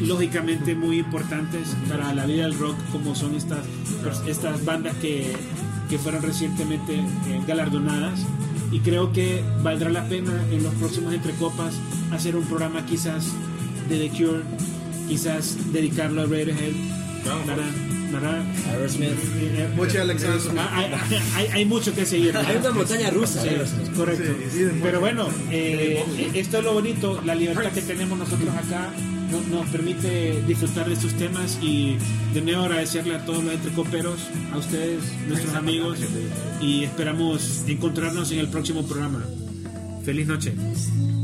[0.00, 3.60] lógicamente muy importantes para la vida del rock como son estas,
[4.02, 5.32] pues, estas bandas que,
[5.88, 8.20] que fueron recientemente eh, galardonadas
[8.76, 11.74] y creo que valdrá la pena en los próximos Entre Copas
[12.12, 13.24] hacer un programa quizás
[13.88, 14.42] de The Cure,
[15.08, 16.72] quizás dedicarlo a Radiohead.
[18.70, 19.10] Aerosmith.
[19.36, 20.40] Eh, Mochi Alexander.
[20.58, 20.92] Ah, Hay,
[21.36, 22.36] hay- hay mucho que seguir.
[22.36, 23.42] Hay una montaña rusa.
[23.42, 23.48] Sí,
[23.96, 24.32] correcto.
[24.82, 26.04] Pero bueno, eh,
[26.34, 28.90] esto es lo bonito, la libertad que tenemos nosotros acá
[29.30, 31.96] no- nos permite disfrutar de estos temas y
[32.34, 34.18] de nuevo agradecerle a todos los entrecoperos,
[34.52, 35.98] a ustedes, nuestros amigos
[36.60, 39.24] y esperamos encontrarnos en el próximo programa.
[40.04, 40.52] Feliz noche.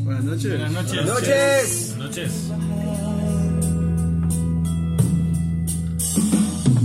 [0.05, 0.51] Buenas noches.
[0.51, 0.93] Buenas noches.
[0.95, 1.95] Buenas noches.
[1.97, 2.33] Buenas noches.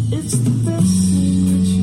[0.10, 1.77] It's the best thing that